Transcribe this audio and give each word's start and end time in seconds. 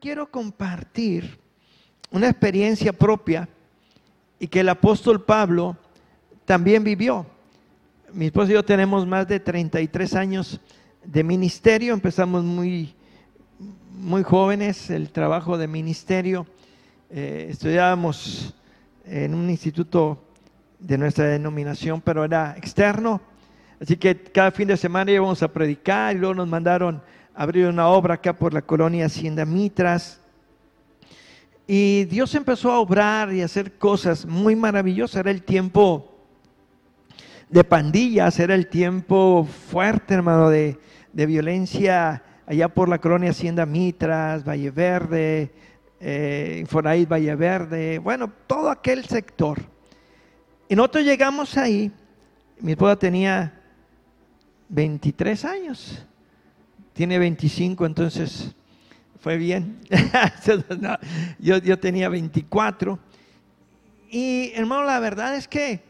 quiero 0.00 0.30
compartir 0.30 1.38
una 2.10 2.28
experiencia 2.28 2.92
propia 2.92 3.48
y 4.38 4.46
que 4.46 4.60
el 4.60 4.68
apóstol 4.68 5.24
Pablo 5.24 5.76
también 6.44 6.84
vivió. 6.84 7.26
Mi 8.12 8.26
esposo 8.26 8.50
y 8.50 8.54
yo 8.54 8.64
tenemos 8.64 9.06
más 9.06 9.26
de 9.26 9.40
33 9.40 10.14
años 10.14 10.60
de 11.04 11.24
ministerio, 11.24 11.92
empezamos 11.92 12.44
muy, 12.44 12.94
muy 13.92 14.22
jóvenes 14.22 14.90
el 14.90 15.10
trabajo 15.10 15.58
de 15.58 15.66
ministerio, 15.66 16.46
eh, 17.10 17.48
estudiábamos 17.50 18.54
en 19.04 19.34
un 19.34 19.50
instituto 19.50 20.22
de 20.78 20.98
nuestra 20.98 21.26
denominación, 21.26 22.00
pero 22.00 22.24
era 22.24 22.54
externo, 22.56 23.20
así 23.80 23.96
que 23.96 24.16
cada 24.16 24.50
fin 24.50 24.68
de 24.68 24.76
semana 24.76 25.10
íbamos 25.10 25.42
a 25.42 25.52
predicar 25.52 26.14
y 26.14 26.18
luego 26.18 26.34
nos 26.34 26.48
mandaron 26.48 27.02
a 27.34 27.42
abrir 27.42 27.66
una 27.66 27.88
obra 27.88 28.14
acá 28.14 28.36
por 28.36 28.54
la 28.54 28.62
colonia 28.62 29.06
Hacienda 29.06 29.44
Mitras. 29.44 30.20
Y 31.66 32.04
Dios 32.04 32.34
empezó 32.34 32.70
a 32.70 32.78
obrar 32.78 33.32
y 33.32 33.42
a 33.42 33.46
hacer 33.46 33.78
cosas 33.78 34.26
muy 34.26 34.54
maravillosas. 34.54 35.20
Era 35.20 35.30
el 35.30 35.42
tiempo 35.42 36.14
de 37.48 37.64
pandillas, 37.64 38.38
era 38.38 38.54
el 38.54 38.68
tiempo 38.68 39.44
fuerte, 39.44 40.14
hermano, 40.14 40.50
de, 40.50 40.78
violencia 41.12 42.22
allá 42.46 42.68
por 42.68 42.88
la 42.88 43.00
colonia 43.00 43.30
Hacienda 43.30 43.64
Mitras, 43.64 44.46
Valle 44.46 44.70
Verde, 44.70 45.52
eh, 46.00 46.66
Valle 46.72 47.34
Verde, 47.36 47.98
bueno, 47.98 48.30
todo 48.46 48.70
aquel 48.70 49.04
sector. 49.04 49.60
Y 50.68 50.74
nosotros 50.74 51.04
llegamos 51.04 51.56
ahí, 51.56 51.92
mi 52.58 52.72
esposa 52.72 52.96
tenía 52.96 53.60
23 54.68 55.44
años, 55.44 56.04
tiene 56.94 57.18
25, 57.18 57.86
entonces 57.86 58.54
fue 59.20 59.36
bien. 59.36 59.80
yo, 61.38 61.78
tenía 61.78 62.08
24. 62.08 62.98
Y 64.10 64.52
hermano, 64.54 64.84
la 64.84 65.00
verdad 65.00 65.34
es 65.34 65.48
que 65.48 65.82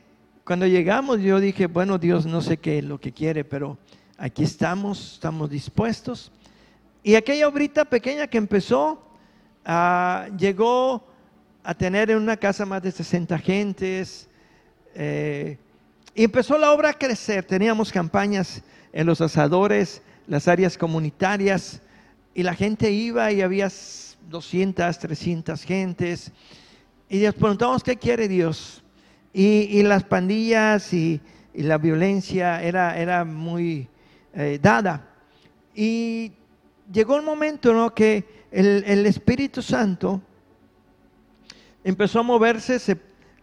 cuando 0.45 0.67
llegamos 0.67 1.21
yo 1.21 1.41
dije, 1.41 1.67
bueno, 1.67 1.99
Dios 1.99 2.27
no 2.27 2.41
sé 2.41 2.57
qué 2.57 2.79
es 2.79 2.85
lo 2.85 2.99
que 2.99 3.13
quiere, 3.13 3.45
pero 3.45 3.79
aquí 4.17 4.45
estamos, 4.45 5.15
estamos 5.15 5.51
dispuestos. 5.51 6.33
Y 7.03 7.17
aquella 7.17 7.49
obrita 7.49 7.85
pequeña 7.85 8.27
que 8.27 8.39
empezó, 8.39 9.07
ah, 9.65 10.27
llegó 10.39 11.07
a 11.63 11.75
tener 11.75 12.11
en 12.11 12.17
una 12.17 12.39
casa 12.39 12.65
más 12.65 12.83
de 12.83 12.93
60 12.93 13.39
gentes. 13.39 14.29
Eh, 14.95 15.59
y 16.15 16.25
empezó 16.25 16.57
la 16.57 16.73
obra 16.73 16.91
a 16.91 16.95
crecer. 16.95 17.45
Teníamos 17.45 17.93
campañas 17.93 18.63
en 18.93 19.07
los 19.07 19.21
asadores, 19.21 20.01
las 20.27 20.49
áreas 20.49 20.79
comunitarias 20.79 21.81
y 22.35 22.43
la 22.43 22.55
gente 22.55 22.91
iba 22.91 23.31
y 23.33 23.43
había 23.43 23.69
200, 24.29 24.99
300 24.99 25.63
gentes. 25.63 26.33
Y 27.09 27.21
les 27.21 27.35
preguntamos, 27.35 27.83
¿qué 27.83 27.97
quiere 27.97 28.29
Dios? 28.29 28.83
Y, 29.33 29.83
las 29.83 30.05
pandillas 30.05 30.93
y, 30.93 31.21
la 31.55 31.79
violencia 31.79 32.63
era, 32.63 32.99
era 32.99 33.25
muy 33.25 33.89
eh, 34.33 34.59
dada. 34.61 35.09
Y 35.75 36.33
llegó 36.93 37.17
el 37.17 37.23
momento 37.23 37.73
¿no? 37.73 37.95
que 37.95 38.47
el, 38.51 39.07
Espíritu 39.07 39.63
Santo 39.63 40.21
empezó 41.83 42.21
a 42.21 42.23
moverse 42.23 42.81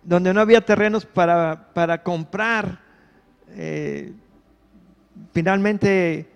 donde 0.04 0.34
no 0.34 0.42
había 0.42 0.62
terrenos 0.62 1.06
para, 1.06 2.02
comprar. 2.04 2.80
Eh, 3.50 4.14
finalmente 5.34 6.31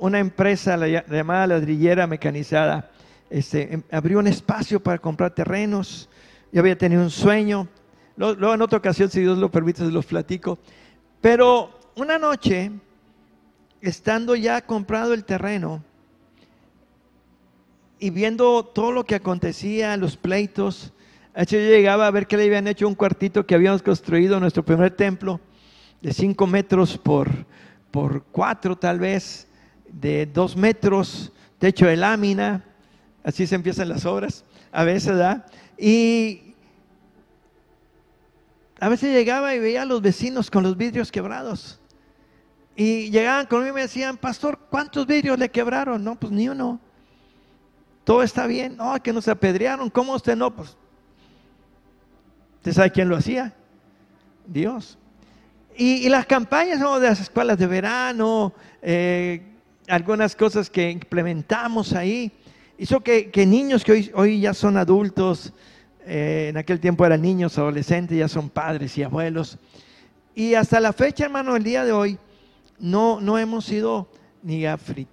una 0.00 0.18
empresa 0.18 0.76
llamada 0.76 1.46
Ladrillera 1.46 2.06
Mecanizada 2.06 2.90
este, 3.28 3.74
em, 3.74 3.82
abrió 3.92 4.18
un 4.18 4.26
espacio 4.26 4.82
para 4.82 4.98
comprar 4.98 5.32
terrenos. 5.32 6.08
Yo 6.50 6.60
había 6.60 6.76
tenido 6.76 7.02
un 7.02 7.10
sueño. 7.10 7.68
Luego, 8.16 8.54
en 8.54 8.62
otra 8.62 8.78
ocasión, 8.78 9.08
si 9.08 9.20
Dios 9.20 9.38
lo 9.38 9.50
permite, 9.50 9.84
se 9.84 9.92
los 9.92 10.06
platico. 10.06 10.58
Pero 11.20 11.78
una 11.94 12.18
noche, 12.18 12.72
estando 13.80 14.34
ya 14.34 14.62
comprado 14.62 15.14
el 15.14 15.24
terreno 15.24 15.82
y 17.98 18.10
viendo 18.10 18.64
todo 18.64 18.92
lo 18.92 19.04
que 19.04 19.14
acontecía, 19.14 19.96
los 19.96 20.16
pleitos, 20.16 20.92
yo 21.36 21.58
llegaba 21.58 22.06
a 22.06 22.10
ver 22.10 22.26
que 22.26 22.36
le 22.36 22.44
habían 22.44 22.66
hecho 22.66 22.88
un 22.88 22.94
cuartito 22.94 23.46
que 23.46 23.54
habíamos 23.54 23.82
construido 23.82 24.40
nuestro 24.40 24.64
primer 24.64 24.90
templo 24.90 25.40
de 26.00 26.12
cinco 26.12 26.46
metros 26.46 26.98
por, 26.98 27.28
por 27.90 28.24
cuatro 28.24 28.76
tal 28.76 28.98
vez 28.98 29.46
de 29.92 30.26
dos 30.26 30.56
metros, 30.56 31.32
techo 31.58 31.86
de 31.86 31.96
lámina, 31.96 32.64
así 33.24 33.46
se 33.46 33.54
empiezan 33.54 33.88
las 33.88 34.04
obras, 34.04 34.44
a 34.72 34.84
veces, 34.84 35.16
¿da? 35.16 35.46
Y 35.76 36.54
a 38.80 38.88
veces 38.88 39.12
llegaba 39.12 39.54
y 39.54 39.58
veía 39.58 39.82
a 39.82 39.86
los 39.86 40.00
vecinos 40.00 40.50
con 40.50 40.62
los 40.62 40.76
vidrios 40.76 41.12
quebrados. 41.12 41.78
Y 42.76 43.10
llegaban 43.10 43.46
conmigo 43.46 43.72
y 43.72 43.74
me 43.74 43.82
decían, 43.82 44.16
pastor, 44.16 44.58
¿cuántos 44.70 45.06
vidrios 45.06 45.38
le 45.38 45.50
quebraron? 45.50 46.02
No, 46.02 46.18
pues 46.18 46.32
ni 46.32 46.48
uno. 46.48 46.80
Todo 48.04 48.22
está 48.22 48.46
bien. 48.46 48.76
No, 48.76 48.94
que 49.02 49.12
nos 49.12 49.28
apedrearon. 49.28 49.90
¿Cómo 49.90 50.14
usted 50.14 50.34
no? 50.34 50.54
Pues, 50.54 50.76
¿usted 52.56 52.72
sabe 52.72 52.90
quién 52.90 53.10
lo 53.10 53.16
hacía? 53.16 53.54
Dios. 54.46 54.96
Y, 55.76 56.08
las 56.08 56.24
campañas 56.24 56.78
de 56.78 57.08
las 57.08 57.20
escuelas 57.20 57.58
de 57.58 57.66
verano, 57.66 58.54
eh, 58.80 59.49
algunas 59.90 60.36
cosas 60.36 60.70
que 60.70 60.90
implementamos 60.90 61.92
ahí. 61.92 62.32
Hizo 62.78 63.00
que, 63.00 63.30
niños 63.46 63.84
que 63.84 64.10
hoy, 64.14 64.40
ya 64.40 64.54
son 64.54 64.76
adultos, 64.76 65.52
eh, 66.06 66.46
en 66.50 66.56
aquel 66.56 66.80
tiempo 66.80 67.04
eran 67.04 67.20
niños, 67.20 67.58
adolescentes, 67.58 68.16
ya 68.16 68.28
son 68.28 68.48
padres 68.48 68.96
y 68.96 69.02
abuelos. 69.02 69.58
Y 70.34 70.54
hasta 70.54 70.80
la 70.80 70.92
fecha, 70.92 71.24
hermano, 71.24 71.56
el 71.56 71.64
día 71.64 71.84
de 71.84 71.92
hoy, 71.92 72.18
no, 72.78 73.20
no 73.20 73.36
hemos 73.36 73.66
sido 73.66 74.08
ni, 74.42 74.64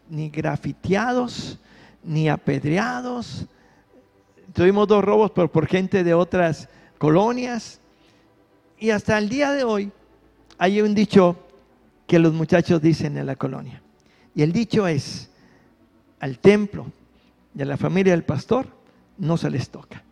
ni 0.09 0.29
grafiteados, 0.29 1.59
ni 2.03 2.29
apedreados. 2.29 3.45
Tuvimos 4.53 4.87
dos 4.87 5.03
robos 5.03 5.31
por, 5.31 5.51
por 5.51 5.67
gente 5.67 6.03
de 6.03 6.13
otras 6.13 6.69
colonias. 6.97 7.81
Y 8.79 8.91
hasta 8.91 9.17
el 9.17 9.27
día 9.27 9.51
de 9.51 9.63
hoy 9.63 9.91
hay 10.57 10.81
un 10.81 10.95
dicho 10.95 11.35
que 12.05 12.19
los 12.19 12.33
muchachos 12.33 12.81
dicen 12.81 13.17
en 13.17 13.25
la 13.25 13.35
colonia. 13.35 13.81
Y 14.37 14.43
el 14.43 14.53
dicho 14.53 14.87
es, 14.87 15.31
al 16.19 16.37
templo 16.37 16.85
y 17.55 17.61
a 17.63 17.65
la 17.65 17.75
familia 17.75 18.13
del 18.13 18.23
pastor 18.23 18.67
no 19.17 19.35
se 19.35 19.49
les 19.49 19.71
toca. 19.71 20.03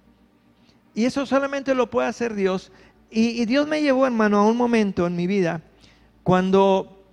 Y 0.95 1.05
eso 1.05 1.27
solamente 1.27 1.75
lo 1.75 1.91
puede 1.91 2.07
hacer 2.07 2.33
Dios. 2.33 2.71
Y, 3.11 3.45
Dios 3.45 3.67
me 3.67 3.83
llevó, 3.83 4.03
hermano, 4.07 4.39
a 4.39 4.47
un 4.47 4.57
momento 4.57 5.05
en 5.05 5.15
mi 5.15 5.27
vida 5.27 5.61
cuando 6.23 7.05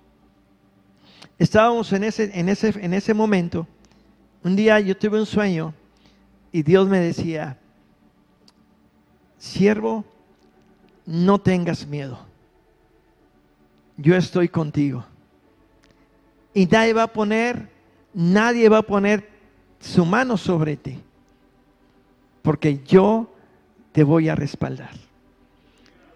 estábamos 1.37 1.93
en 1.93 2.03
ese, 2.03 2.31
en, 2.33 2.49
ese, 2.49 2.73
en 2.83 2.95
ese 2.95 3.13
momento. 3.13 3.67
Un 4.43 4.55
día 4.55 4.79
yo 4.79 4.97
tuve 4.97 5.19
un 5.19 5.27
sueño 5.27 5.71
y 6.51 6.63
Dios 6.63 6.89
me 6.89 6.99
decía, 6.99 7.59
siervo, 9.37 10.03
no 11.05 11.39
tengas 11.39 11.85
miedo. 11.85 12.17
Yo 13.97 14.15
estoy 14.15 14.49
contigo. 14.49 15.05
Y 16.53 16.65
nadie 16.67 16.93
va 16.93 17.03
a 17.03 17.13
poner, 17.13 17.69
nadie 18.13 18.69
va 18.69 18.79
a 18.79 18.83
poner 18.83 19.27
su 19.79 20.05
mano 20.05 20.37
sobre 20.37 20.77
ti. 20.77 20.99
Porque 22.41 22.81
yo 22.85 23.33
te 23.91 24.03
voy 24.03 24.29
a 24.29 24.35
respaldar. 24.35 24.91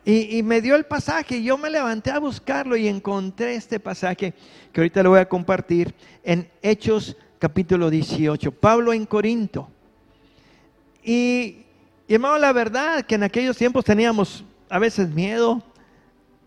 Y, 0.10 0.42
me 0.42 0.62
dio 0.62 0.78
el 0.78 0.86
pasaje, 0.86 1.44
yo 1.44 1.58
me 1.58 1.70
levanté 1.70 2.12
a 2.12 2.20
buscarlo 2.20 2.78
y 2.78 2.88
encontré 2.88 3.56
este 3.56 3.78
pasaje 3.78 4.34
que 4.72 4.80
ahorita 4.80 5.04
lo 5.04 5.10
voy 5.10 5.20
a 5.20 5.28
compartir 5.28 5.94
en 6.24 6.50
Hechos 6.62 7.18
capítulo 7.40 7.90
18. 7.90 8.54
Pablo 8.54 8.94
en 8.94 9.06
Corinto. 9.06 9.68
Y, 11.04 11.58
y 12.08 12.14
hermano, 12.14 12.38
la 12.38 12.54
verdad 12.54 13.06
que 13.06 13.16
en 13.16 13.24
aquellos 13.24 13.58
tiempos 13.58 13.84
teníamos 13.84 14.46
a 14.70 14.80
veces 14.80 15.10
miedo, 15.10 15.62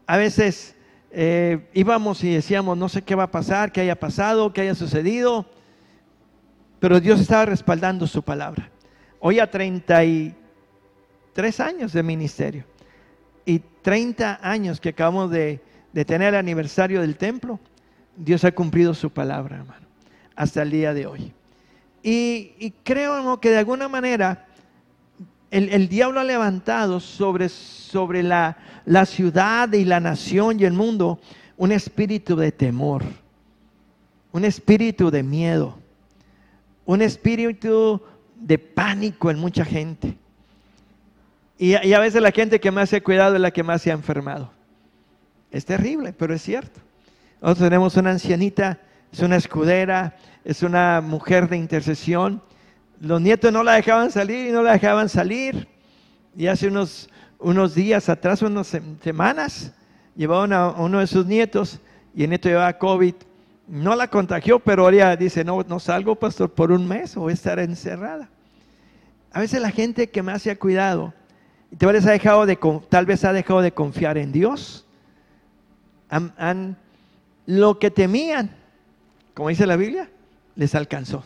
a 0.06 0.17
veces 0.17 0.75
eh, 1.12 1.69
íbamos 1.75 2.23
y 2.23 2.35
decíamos, 2.35 2.79
no 2.79 2.89
sé 2.89 3.03
qué 3.03 3.15
va 3.15 3.25
a 3.25 3.31
pasar, 3.31 3.73
qué 3.73 3.81
haya 3.81 3.99
pasado, 3.99 4.53
qué 4.53 4.62
haya 4.62 4.75
sucedido, 4.75 5.47
pero 6.79 7.01
Dios 7.01 7.21
estaba 7.21 7.47
respaldando 7.47 8.07
su 8.07 8.23
palabra. 8.23 8.71
Hoy 9.19 9.39
a 9.39 9.51
33 9.51 11.61
años 11.61 11.93
de 11.93 12.03
ministerio 12.03 12.65
y 13.45 13.61
30 13.83 14.41
años 14.43 14.81
que 14.81 14.91
acabamos 14.91 15.31
de, 15.31 15.61
tener 16.07 16.29
el 16.29 16.37
aniversario 16.37 17.01
del 17.01 17.17
templo, 17.17 17.59
Dios 18.17 18.45
ha 18.45 18.53
cumplido 18.53 18.95
su 18.95 19.11
palabra, 19.11 19.56
hermano, 19.56 19.87
hasta 20.37 20.63
el 20.63 20.71
día 20.71 20.95
de 20.95 21.06
hoy. 21.06 21.33
Y, 22.03 22.73
creo 22.83 23.39
que 23.41 23.51
de 23.51 23.59
alguna 23.59 23.89
manera 23.89 24.47
el, 25.50 25.88
diablo 25.88 26.20
ha 26.20 26.25
levantado 26.25 27.00
sobre, 27.00 27.49
sobre 27.49 28.23
la, 28.23 28.56
la 28.85 29.05
ciudad 29.05 29.73
y 29.73 29.85
la 29.85 30.00
nación 30.00 30.61
y 30.61 30.64
el 30.64 30.73
mundo 30.73 31.20
un 31.56 31.73
espíritu 31.73 32.37
de 32.37 32.52
temor, 32.52 33.02
un 34.32 34.44
espíritu 34.44 35.11
de 35.11 35.23
miedo, 35.23 35.79
un 36.87 37.02
espíritu 37.02 38.00
de 38.37 38.58
pánico 38.58 39.31
en 39.31 39.38
mucha 39.38 39.64
gente. 39.64 40.17
Y, 41.58 41.70
y, 41.87 41.93
a 41.93 41.99
veces 41.99 42.23
la 42.23 42.32
gente 42.32 42.61
que 42.61 42.70
más 42.70 42.88
se 42.88 42.96
ha 42.96 43.03
cuidado 43.03 43.35
es 43.35 43.41
la 43.43 43.50
que 43.50 43.62
más 43.62 43.82
se 43.82 43.91
ha 43.91 43.94
enfermado. 43.94 44.50
Es 45.50 45.67
terrible, 45.67 46.12
pero 46.12 46.32
es 46.32 46.43
cierto. 46.43 46.81
Nosotros 47.43 47.67
tenemos 47.67 47.96
una 47.96 48.11
ancianita, 48.11 48.79
es 49.12 49.20
una 49.20 49.37
escudera, 49.37 50.17
es 50.44 50.62
una 50.62 51.00
mujer 51.00 51.49
de 51.49 51.56
intercesión. 51.56 52.43
Los 53.00 53.20
nietos 53.20 53.50
no 53.50 53.62
la 53.62 53.73
dejaban 53.73 54.11
salir 54.11 54.49
y 54.49 54.52
no 54.52 54.62
la 54.62 54.73
dejaban 54.73 55.08
salir. 55.08 55.67
Y 56.37 56.47
hace 56.47 56.69
unos, 56.69 57.08
unos 57.38 57.75
días 57.75 58.08
atrás, 58.11 58.43
unas 58.43 58.76
semanas, 59.02 59.73
llevaban 60.14 60.52
a 60.52 60.69
uno 60.69 61.00
de 61.00 61.06
sus 61.06 61.25
nietos 61.25 61.81
y 62.14 62.25
el 62.25 62.29
nieto 62.29 62.49
llevaba 62.49 62.76
COVID. 62.76 63.14
No 63.67 63.97
la 63.97 64.08
contagió, 64.08 64.58
pero 64.58 64.88
ella 64.91 65.17
dice, 65.17 65.44
no, 65.44 65.64
no 65.67 65.81
salgo, 65.81 66.14
pastor, 66.14 66.52
por 66.52 66.70
un 66.73 66.87
mes 66.87 67.17
o 67.17 67.20
voy 67.20 67.31
a 67.31 67.35
estar 67.35 67.58
encerrada. 67.58 68.29
A 69.32 69.41
veces 69.41 69.62
la 69.62 69.70
gente 69.70 70.11
que 70.11 70.23
más 70.23 70.43
se 70.43 70.50
ha 70.50 70.58
cuidado, 70.58 71.14
tal 71.79 71.93
vez 71.93 72.05
ha 72.06 72.11
dejado 72.11 72.44
de, 72.46 72.58
tal 72.88 73.06
vez 73.06 73.25
ha 73.25 73.32
dejado 73.32 73.62
de 73.62 73.73
confiar 73.73 74.19
en 74.19 74.32
Dios, 74.32 74.85
lo 77.46 77.79
que 77.79 77.91
temían, 77.91 78.50
como 79.35 79.49
dice 79.49 79.67
la 79.67 79.76
Biblia, 79.76 80.11
les 80.56 80.75
alcanzó. 80.75 81.25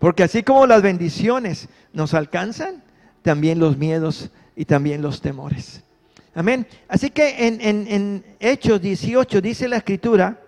Porque 0.00 0.24
así 0.24 0.42
como 0.42 0.66
las 0.66 0.82
bendiciones 0.82 1.68
nos 1.92 2.14
alcanzan, 2.14 2.82
también 3.22 3.60
los 3.60 3.76
miedos 3.76 4.30
y 4.56 4.64
también 4.64 5.02
los 5.02 5.20
temores. 5.20 5.84
Amén. 6.34 6.66
Así 6.88 7.10
que 7.10 7.46
en, 7.46 7.60
en, 7.60 8.24
Hechos 8.40 8.80
18 8.80 9.42
dice 9.42 9.68
la 9.68 9.76
escritura 9.76 10.40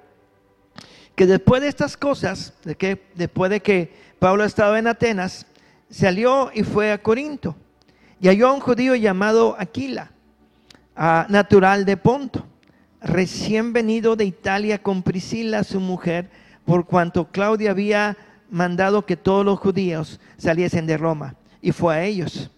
que 1.14 1.26
después 1.26 1.60
de 1.60 1.68
estas 1.68 1.98
cosas, 1.98 2.54
de 2.64 2.74
que, 2.76 3.02
después 3.14 3.50
de 3.50 3.60
que 3.60 3.92
Pablo 4.18 4.42
estaba 4.44 4.78
en 4.78 4.86
Atenas, 4.86 5.44
salió 5.90 6.50
y 6.54 6.62
fue 6.62 6.90
a 6.90 7.02
Corinto 7.02 7.54
y 8.20 8.28
halló 8.28 8.48
a 8.48 8.52
un 8.54 8.60
judío 8.60 8.94
llamado 8.94 9.54
Aquila, 9.58 10.12
natural 11.28 11.84
de 11.84 11.98
Ponto, 11.98 12.46
recién 13.02 13.74
venido 13.74 14.16
de 14.16 14.24
Italia 14.24 14.82
con 14.82 15.02
Priscila, 15.02 15.62
su 15.62 15.78
mujer, 15.78 16.30
por 16.64 16.86
cuanto 16.86 17.28
Claudia 17.30 17.72
había 17.72 18.16
mandado 18.52 19.06
que 19.06 19.16
todos 19.16 19.44
los 19.44 19.58
judíos 19.58 20.20
saliesen 20.36 20.86
de 20.86 20.98
Roma, 20.98 21.34
y 21.62 21.72
fue 21.72 21.94
a 21.94 22.04
ellos. 22.04 22.50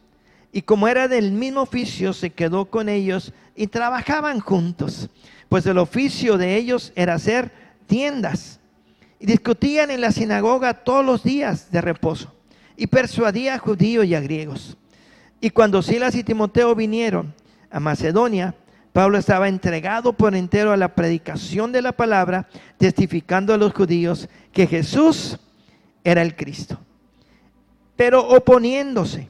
Y 0.53 0.63
como 0.63 0.89
era 0.89 1.09
del 1.09 1.31
mismo 1.31 1.63
oficio, 1.63 2.13
se 2.13 2.31
quedó 2.31 2.67
con 2.67 2.89
ellos 2.89 3.33
y 3.55 3.69
trabajaban 3.69 4.41
juntos, 4.41 5.09
pues 5.49 5.65
el 5.67 5.79
oficio 5.79 6.37
de 6.37 6.57
ellos 6.57 6.93
era 6.97 7.15
hacer 7.15 7.53
tiendas. 7.87 8.59
Y 9.21 9.27
discutían 9.27 9.91
en 9.93 10.01
la 10.01 10.11
sinagoga 10.11 10.75
todos 10.75 11.05
los 11.05 11.23
días 11.23 11.71
de 11.71 11.81
reposo, 11.81 12.35
y 12.77 12.89
persuadía 12.89 13.55
a 13.55 13.59
judíos 13.59 14.05
y 14.05 14.17
a 14.17 14.21
griegos. 14.21 14.77
Y 15.41 15.51
cuando 15.51 15.81
Silas 15.81 16.17
y 16.17 16.25
Timoteo 16.25 16.75
vinieron 16.75 17.33
a 17.71 17.79
Macedonia, 17.79 18.57
Pablo 18.93 19.17
estaba 19.19 19.49
entregado 19.49 20.13
por 20.13 20.35
entero 20.35 20.73
a 20.73 20.77
la 20.77 20.95
predicación 20.95 21.71
de 21.71 21.83
la 21.83 21.93
palabra, 21.93 22.49
testificando 22.79 23.55
a 23.55 23.59
los 23.59 23.73
judíos 23.73 24.29
que 24.53 24.67
Jesús 24.67 25.39
era 26.05 26.23
el 26.23 26.37
Cristo. 26.37 26.79
Pero 27.97 28.29
oponiéndose 28.29 29.29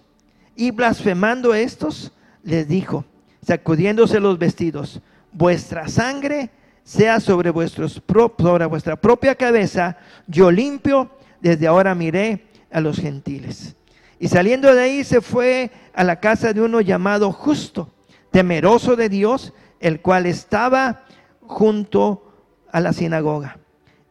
y 0.56 0.70
blasfemando 0.70 1.54
estos, 1.54 2.12
les 2.42 2.68
dijo, 2.68 3.04
sacudiéndose 3.46 4.20
los 4.20 4.38
vestidos, 4.38 5.00
vuestra 5.32 5.88
sangre 5.88 6.50
sea 6.82 7.20
sobre, 7.20 7.50
vuestros, 7.50 8.02
sobre 8.38 8.66
vuestra 8.66 8.96
propia 8.96 9.34
cabeza, 9.34 9.96
yo 10.26 10.50
limpio, 10.50 11.10
desde 11.40 11.66
ahora 11.66 11.94
miré 11.94 12.44
a 12.70 12.80
los 12.80 12.98
gentiles. 12.98 13.74
Y 14.18 14.28
saliendo 14.28 14.74
de 14.74 14.82
ahí 14.82 15.04
se 15.04 15.20
fue 15.20 15.70
a 15.94 16.04
la 16.04 16.20
casa 16.20 16.52
de 16.52 16.60
uno 16.60 16.80
llamado 16.80 17.32
justo 17.32 17.90
temeroso 18.30 18.96
de 18.96 19.08
Dios, 19.08 19.52
el 19.78 20.00
cual 20.00 20.26
estaba 20.26 21.04
junto 21.42 22.32
a 22.72 22.80
la 22.80 22.92
sinagoga. 22.92 23.58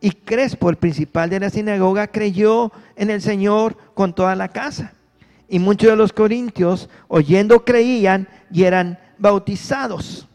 Y 0.04 0.12
Crespo, 0.12 0.70
el 0.70 0.76
principal 0.76 1.30
de 1.30 1.40
la 1.40 1.50
sinagoga, 1.50 2.08
creyó 2.08 2.74
en 2.98 3.10
el 3.10 3.22
Señor 3.22 3.78
con 3.94 4.12
toda 4.12 4.36
la 4.36 4.50
casa. 4.50 4.92
Y 5.48 5.60
muchos 5.60 5.92
de 5.92 5.96
los 5.96 6.12
corintios, 6.12 6.90
oyendo, 7.08 7.64
creían 7.64 8.28
y 8.52 8.64
eran 8.64 9.00
bautizados. 9.18 10.28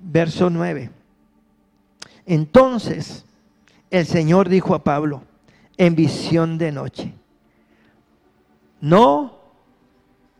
Verso 0.00 0.50
9. 0.50 0.90
Entonces 2.26 3.24
el 3.88 4.04
Señor 4.04 4.48
dijo 4.48 4.74
a 4.74 4.82
Pablo 4.82 5.22
en 5.76 5.94
visión 5.94 6.58
de 6.58 6.72
noche, 6.72 7.14
no 8.80 9.38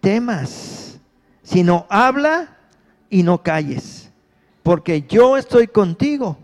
temas 0.00 0.98
sino 1.44 1.86
habla 1.90 2.56
y 3.08 3.22
no 3.22 3.40
calles, 3.40 4.10
porque 4.64 5.02
yo 5.02 5.36
estoy 5.36 5.68
contigo 5.68 6.38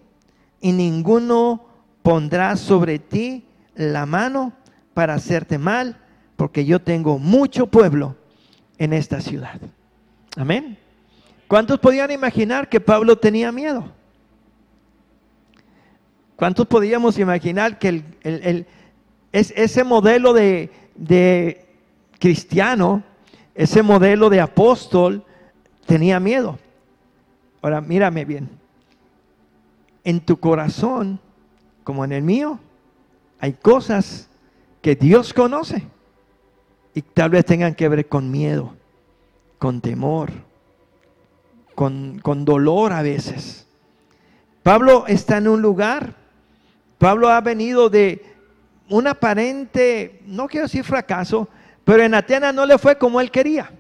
y 0.61 0.71
ninguno 0.71 1.68
pondrá 2.09 2.57
sobre 2.57 2.99
ti 2.99 3.45
la 3.75 4.07
mano 4.07 4.55
para 4.95 5.13
hacerte 5.13 5.59
mal, 5.59 5.99
porque 6.37 6.65
yo 6.65 6.81
tengo 6.81 7.19
mucho 7.19 7.67
pueblo 7.67 8.17
en 8.79 8.95
esta 8.95 9.21
ciudad. 9.21 9.61
Amén. 10.35 10.79
¿Cuántos 11.49 11.79
podían 11.79 12.11
imaginar 12.11 12.71
que 12.71 12.81
Pablo 12.81 13.19
tenía 13.19 13.53
miedo? 13.53 13.93
¿Cuántos 16.35 16.67
podíamos 16.67 17.19
imaginar 17.19 17.79
que 17.79 18.03
el, 18.23 18.67
ese 19.31 19.85
modelo 19.85 20.33
de, 20.33 20.71
de 20.95 21.67
cristiano 22.19 23.03
ese 23.55 23.83
modelo 23.83 24.31
de 24.31 24.41
apóstol 24.41 25.27
tenía 25.85 26.19
miedo. 26.21 26.59
Ahora, 27.61 27.83
mírame 27.83 28.25
bien. 28.25 28.49
En 30.05 30.21
tu 30.21 30.39
corazón, 30.39 31.21
como 31.89 32.05
en 32.05 32.13
el 32.13 32.23
mío, 32.23 32.61
hay 33.41 33.55
cosas 33.55 34.29
que 34.83 34.95
Dios 34.95 35.33
conoce 35.33 35.87
y 36.93 37.01
tal 37.01 37.31
vez 37.31 37.47
tengan 37.47 37.75
que 37.75 37.89
ver 37.89 38.07
con 38.09 38.31
miedo, 38.31 38.75
con 39.57 39.81
temor, 39.81 40.31
con, 41.75 42.19
con 42.19 42.45
dolor 42.45 42.93
a 42.93 43.01
veces. 43.01 43.67
Pablo 44.63 45.07
está 45.07 45.39
en 45.39 45.49
un 45.49 45.63
lugar, 45.63 46.15
Pablo 46.99 47.31
ha 47.31 47.41
venido 47.41 47.89
de 47.89 48.37
un 48.91 49.07
aparente, 49.07 50.21
no 50.27 50.47
quiero 50.47 50.67
decir 50.67 50.85
fracaso, 50.85 51.49
pero 51.85 52.03
en 52.03 52.13
Atenas 52.13 52.55
no 52.55 52.67
le 52.67 52.77
fue 52.77 52.99
como 52.99 53.19
él 53.19 53.31
quería. 53.31 53.73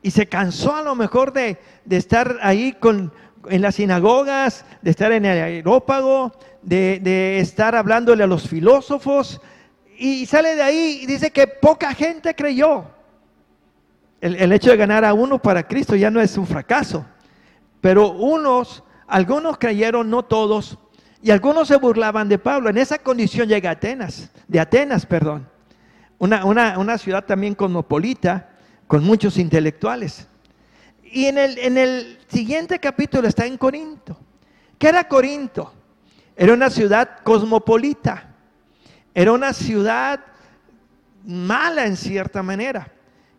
Y 0.00 0.10
se 0.10 0.26
cansó 0.26 0.74
a 0.74 0.82
lo 0.82 0.94
mejor 0.94 1.34
de, 1.34 1.58
estar 1.90 2.38
ahí 2.40 2.72
con, 2.72 3.12
en 3.48 3.62
las 3.62 3.76
sinagogas, 3.76 4.64
de 4.82 4.90
estar 4.90 5.12
en 5.12 5.24
el 5.24 5.42
aerópago, 5.42 6.32
de, 6.62 7.38
estar 7.38 7.74
hablándole 7.74 8.24
a 8.24 8.26
los 8.26 8.48
filósofos. 8.48 9.40
Y 9.98 10.26
sale 10.26 10.56
de 10.56 10.62
ahí 10.62 11.00
y 11.02 11.06
dice 11.06 11.30
que 11.30 11.46
poca 11.46 11.94
gente 11.94 12.34
creyó. 12.34 12.84
El, 14.20 14.36
el, 14.36 14.52
hecho 14.52 14.70
de 14.70 14.76
ganar 14.76 15.04
a 15.04 15.14
uno 15.14 15.38
para 15.40 15.66
Cristo 15.66 15.94
ya 15.96 16.10
no 16.10 16.20
es 16.20 16.36
un 16.36 16.46
fracaso. 16.46 17.04
Pero 17.80 18.12
unos, 18.12 18.82
algunos 19.06 19.58
creyeron, 19.58 20.08
no 20.08 20.24
todos, 20.24 20.78
y 21.22 21.30
algunos 21.30 21.68
se 21.68 21.76
burlaban 21.76 22.28
de 22.28 22.38
Pablo. 22.38 22.70
En 22.70 22.78
esa 22.78 22.98
condición 22.98 23.48
llega 23.48 23.70
a 23.70 23.74
Atenas, 23.74 24.30
de 24.48 24.60
Atenas, 24.60 25.06
perdón 25.06 25.54
una, 26.18 26.98
ciudad 26.98 27.24
también 27.24 27.54
cosmopolita, 27.54 28.50
con 28.86 29.04
muchos 29.04 29.38
intelectuales. 29.38 30.28
Y 31.14 31.26
en 31.26 31.38
el, 31.38 31.58
en 31.58 32.18
siguiente 32.26 32.80
capítulo 32.80 33.28
está 33.28 33.46
en 33.46 33.56
Corinto. 33.56 34.18
¿Qué 34.76 34.88
era 34.88 35.06
Corinto? 35.06 35.72
Era 36.34 36.52
una 36.52 36.70
ciudad 36.70 37.20
cosmopolita. 37.22 38.34
Era 39.14 39.30
una 39.30 39.52
ciudad 39.52 40.18
mala 41.24 41.86
en 41.86 41.96
cierta 41.96 42.42
manera. 42.42 42.92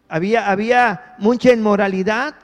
Había, 0.08 0.50
había 0.50 1.15
mucha 1.20 1.51
inmoralidad, 1.51 2.36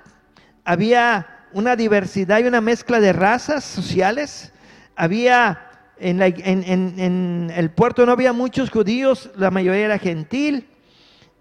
había 0.66 1.46
una 1.54 1.78
diversidad 1.78 2.40
y 2.40 2.48
una 2.48 2.60
mezcla 2.60 3.00
de 3.00 3.14
razas 3.14 3.64
sociales, 3.64 4.52
había 4.98 5.70
en, 5.98 7.54
el 7.56 7.72
puerto 7.72 8.06
no 8.06 8.12
había 8.12 8.34
muchos 8.34 8.70
judíos, 8.70 9.32
la 9.38 9.50
mayoría 9.50 9.86
era 9.86 9.98
gentil 9.98 10.68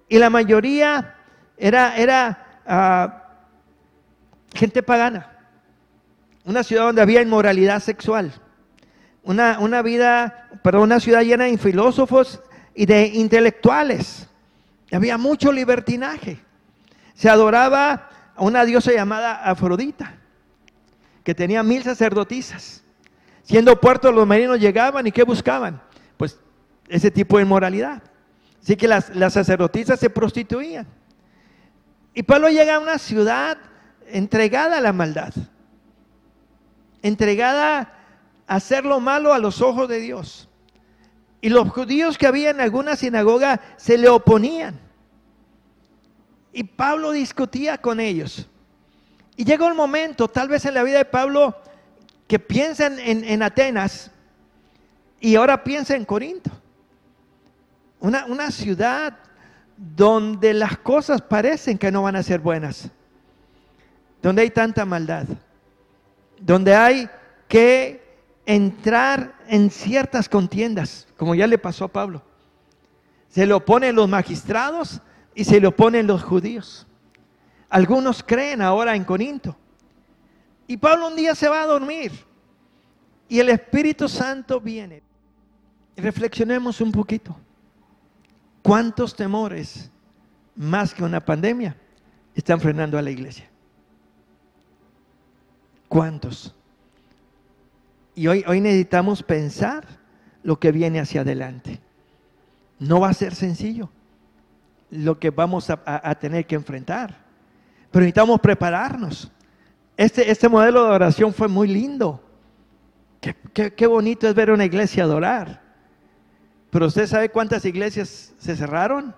y 0.08 0.18
la 0.18 0.30
mayoría 0.30 1.16
era, 1.56 1.96
era 1.96 2.60
ah, 2.66 3.19
gente 4.54 4.82
pagana. 4.82 5.38
Una 6.44 6.62
ciudad 6.62 6.84
donde 6.84 7.02
había 7.02 7.22
inmoralidad 7.22 7.80
sexual. 7.80 8.32
Una, 9.22 9.58
una 9.58 9.82
vida, 9.82 10.48
perdón, 10.62 10.84
una 10.84 11.00
ciudad 11.00 11.22
llena 11.22 11.44
de 11.44 11.58
filósofos 11.58 12.40
y 12.74 12.86
de 12.86 13.06
intelectuales. 13.06 14.28
Había 14.92 15.18
mucho 15.18 15.52
libertinaje. 15.52 16.40
Se 17.14 17.28
adoraba 17.28 18.08
a 18.34 18.42
una 18.42 18.64
diosa 18.64 18.92
llamada 18.92 19.44
Afrodita, 19.44 20.14
que 21.22 21.34
tenía 21.34 21.62
mil 21.62 21.82
sacerdotisas. 21.82 22.82
Siendo 23.42 23.78
puertos 23.80 24.14
los 24.14 24.26
marinos 24.26 24.58
llegaban 24.58 25.06
y 25.06 25.12
¿qué 25.12 25.24
buscaban? 25.24 25.80
Pues 26.16 26.38
ese 26.88 27.10
tipo 27.10 27.36
de 27.36 27.42
inmoralidad. 27.42 28.02
Así 28.62 28.76
que 28.76 28.88
las, 28.88 29.14
las 29.14 29.32
sacerdotisas 29.34 30.00
se 30.00 30.10
prostituían. 30.10 30.86
Y 32.14 32.22
Pablo 32.22 32.48
llega 32.48 32.76
a 32.76 32.80
una 32.80 32.98
ciudad 32.98 33.58
entregada 34.12 34.78
a 34.78 34.80
la 34.80 34.92
maldad, 34.92 35.32
entregada 37.02 37.92
a 38.46 38.54
hacer 38.54 38.84
lo 38.84 39.00
malo 39.00 39.32
a 39.32 39.38
los 39.38 39.60
ojos 39.60 39.88
de 39.88 40.00
Dios. 40.00 40.48
Y 41.40 41.48
los 41.48 41.70
judíos 41.70 42.18
que 42.18 42.26
había 42.26 42.50
en 42.50 42.60
alguna 42.60 42.96
sinagoga 42.96 43.60
se 43.76 43.96
le 43.96 44.08
oponían. 44.08 44.78
Y 46.52 46.64
Pablo 46.64 47.12
discutía 47.12 47.78
con 47.78 48.00
ellos. 48.00 48.46
Y 49.36 49.44
llegó 49.44 49.68
el 49.68 49.74
momento, 49.74 50.28
tal 50.28 50.48
vez 50.48 50.66
en 50.66 50.74
la 50.74 50.82
vida 50.82 50.98
de 50.98 51.04
Pablo, 51.06 51.56
que 52.26 52.38
piensa 52.38 52.86
en, 52.86 53.24
en 53.24 53.42
Atenas 53.42 54.10
y 55.20 55.36
ahora 55.36 55.64
piensa 55.64 55.94
en 55.96 56.04
Corinto. 56.04 56.50
Una, 58.00 58.26
una 58.26 58.50
ciudad 58.50 59.16
donde 59.76 60.54
las 60.54 60.78
cosas 60.78 61.22
parecen 61.22 61.78
que 61.78 61.90
no 61.90 62.02
van 62.02 62.16
a 62.16 62.22
ser 62.22 62.40
buenas, 62.40 62.90
donde 64.22 64.42
hay 64.42 64.50
tanta 64.50 64.84
maldad, 64.84 65.26
donde 66.40 66.74
hay 66.74 67.08
que 67.48 68.00
entrar 68.46 69.34
en 69.46 69.70
ciertas 69.70 70.28
contiendas, 70.28 71.06
como 71.16 71.34
ya 71.34 71.46
le 71.46 71.58
pasó 71.58 71.84
a 71.84 71.88
Pablo. 71.88 72.22
Se 73.28 73.46
le 73.46 73.52
oponen 73.52 73.94
los 73.94 74.08
magistrados 74.08 75.00
y 75.34 75.44
se 75.44 75.60
le 75.60 75.68
oponen 75.68 76.06
los 76.06 76.22
judíos. 76.22 76.86
Algunos 77.68 78.22
creen 78.22 78.62
ahora 78.62 78.96
en 78.96 79.04
Corinto. 79.04 79.56
Y 80.66 80.76
Pablo 80.76 81.08
un 81.08 81.16
día 81.16 81.34
se 81.34 81.48
va 81.48 81.62
a 81.62 81.66
dormir 81.66 82.12
y 83.28 83.38
el 83.38 83.48
Espíritu 83.48 84.08
Santo 84.08 84.60
viene. 84.60 85.02
Reflexionemos 85.96 86.80
un 86.80 86.92
poquito. 86.92 87.36
¿Cuántos 88.62 89.14
temores, 89.14 89.90
más 90.56 90.94
que 90.94 91.02
una 91.02 91.24
pandemia, 91.24 91.76
están 92.34 92.60
frenando 92.60 92.98
a 92.98 93.02
la 93.02 93.10
iglesia? 93.10 93.49
¿Cuántos? 95.90 96.54
Y 98.14 98.28
hoy, 98.28 98.44
hoy 98.46 98.60
necesitamos 98.60 99.24
pensar 99.24 99.84
lo 100.44 100.60
que 100.60 100.70
viene 100.70 101.00
hacia 101.00 101.22
adelante. 101.22 101.80
No 102.78 103.00
va 103.00 103.08
a 103.08 103.12
ser 103.12 103.34
sencillo 103.34 103.90
lo 104.92 105.18
que 105.18 105.30
vamos 105.30 105.68
a, 105.68 106.14
tener 106.14 106.46
que 106.46 106.54
enfrentar, 106.54 107.16
pero 107.90 108.02
necesitamos 108.02 108.38
prepararnos. 108.38 109.32
Este, 109.96 110.30
este 110.30 110.48
modelo 110.48 110.84
de 110.84 110.92
oración 110.92 111.34
fue 111.34 111.48
muy 111.48 111.66
lindo. 111.66 112.22
Qué, 113.20 113.74
qué 113.74 113.86
bonito 113.88 114.28
es 114.28 114.34
ver 114.36 114.52
una 114.52 114.66
iglesia 114.66 115.02
adorar. 115.02 115.60
Pero 116.70 116.86
usted 116.86 117.08
sabe 117.08 117.30
cuántas 117.30 117.64
iglesias 117.64 118.32
se 118.38 118.54
cerraron, 118.54 119.12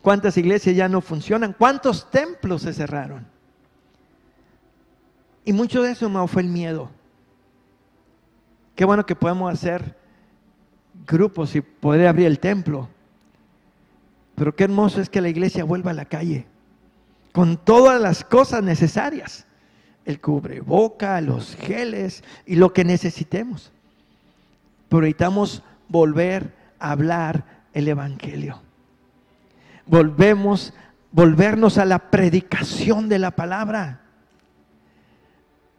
cuántas 0.00 0.38
iglesias 0.38 0.74
ya 0.74 0.88
no 0.88 1.02
funcionan, 1.02 1.52
cuántos 1.52 2.10
templos 2.10 2.62
se 2.62 2.72
cerraron. 2.72 3.30
Y 5.44 5.52
mucho 5.52 5.82
de 5.82 5.92
eso, 5.92 6.06
hermano, 6.06 6.26
fue 6.26 6.42
el 6.42 6.48
miedo. 6.48 6.90
Qué 8.74 8.84
bueno 8.84 9.04
que 9.04 9.16
podemos 9.16 9.52
hacer 9.52 9.96
grupos 11.06 11.54
y 11.56 11.60
poder 11.60 12.06
abrir 12.06 12.26
el 12.26 12.38
templo. 12.38 12.88
Pero 14.34 14.54
qué 14.54 14.64
hermoso 14.64 15.00
es 15.00 15.10
que 15.10 15.20
la 15.20 15.28
iglesia 15.28 15.64
vuelva 15.64 15.90
a 15.90 15.94
la 15.94 16.04
calle 16.04 16.46
con 17.32 17.56
todas 17.56 18.00
las 18.00 18.24
cosas 18.24 18.62
necesarias. 18.62 19.46
El 20.04 20.20
cubreboca, 20.20 21.20
los 21.20 21.56
geles 21.56 22.24
y 22.46 22.56
lo 22.56 22.72
que 22.72 22.84
necesitemos. 22.84 23.72
Pero 24.88 25.02
necesitamos 25.02 25.62
volver 25.88 26.62
hablar 26.82 27.44
el 27.72 27.88
Evangelio. 27.88 28.60
Volvemos, 29.86 30.74
volvernos 31.12 31.78
a 31.78 31.84
la 31.84 32.10
predicación 32.10 33.08
de 33.08 33.18
la 33.18 33.30
palabra. 33.30 34.01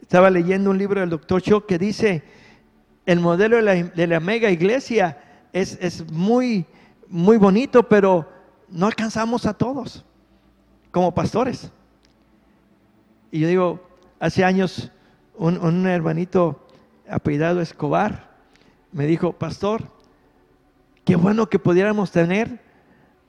Estaba 0.03 0.29
leyendo 0.29 0.69
un 0.69 0.77
libro 0.77 0.99
del 0.99 1.09
doctor 1.09 1.41
Cho 1.41 1.65
que 1.65 1.79
dice, 1.79 2.23
el 3.05 3.21
modelo 3.21 3.57
de 3.57 4.07
la, 4.07 4.19
mega 4.19 4.51
iglesia 4.51 5.17
es, 5.53 5.77
es, 5.81 6.11
muy, 6.11 6.65
muy 7.07 7.37
bonito, 7.37 7.87
pero 7.87 8.29
no 8.67 8.85
alcanzamos 8.85 9.45
a 9.45 9.53
todos 9.53 10.03
como 10.91 11.15
pastores. 11.15 11.71
Y 13.31 13.39
yo 13.39 13.47
digo, 13.47 13.87
hace 14.19 14.43
años 14.43 14.91
un, 15.37 15.87
hermanito 15.87 16.67
apellidado 17.09 17.61
Escobar 17.61 18.29
me 18.91 19.07
dijo, 19.07 19.31
pastor, 19.31 19.83
Qué 21.05 21.15
bueno 21.15 21.49
que 21.49 21.59
pudiéramos 21.59 22.11
tener 22.11 22.61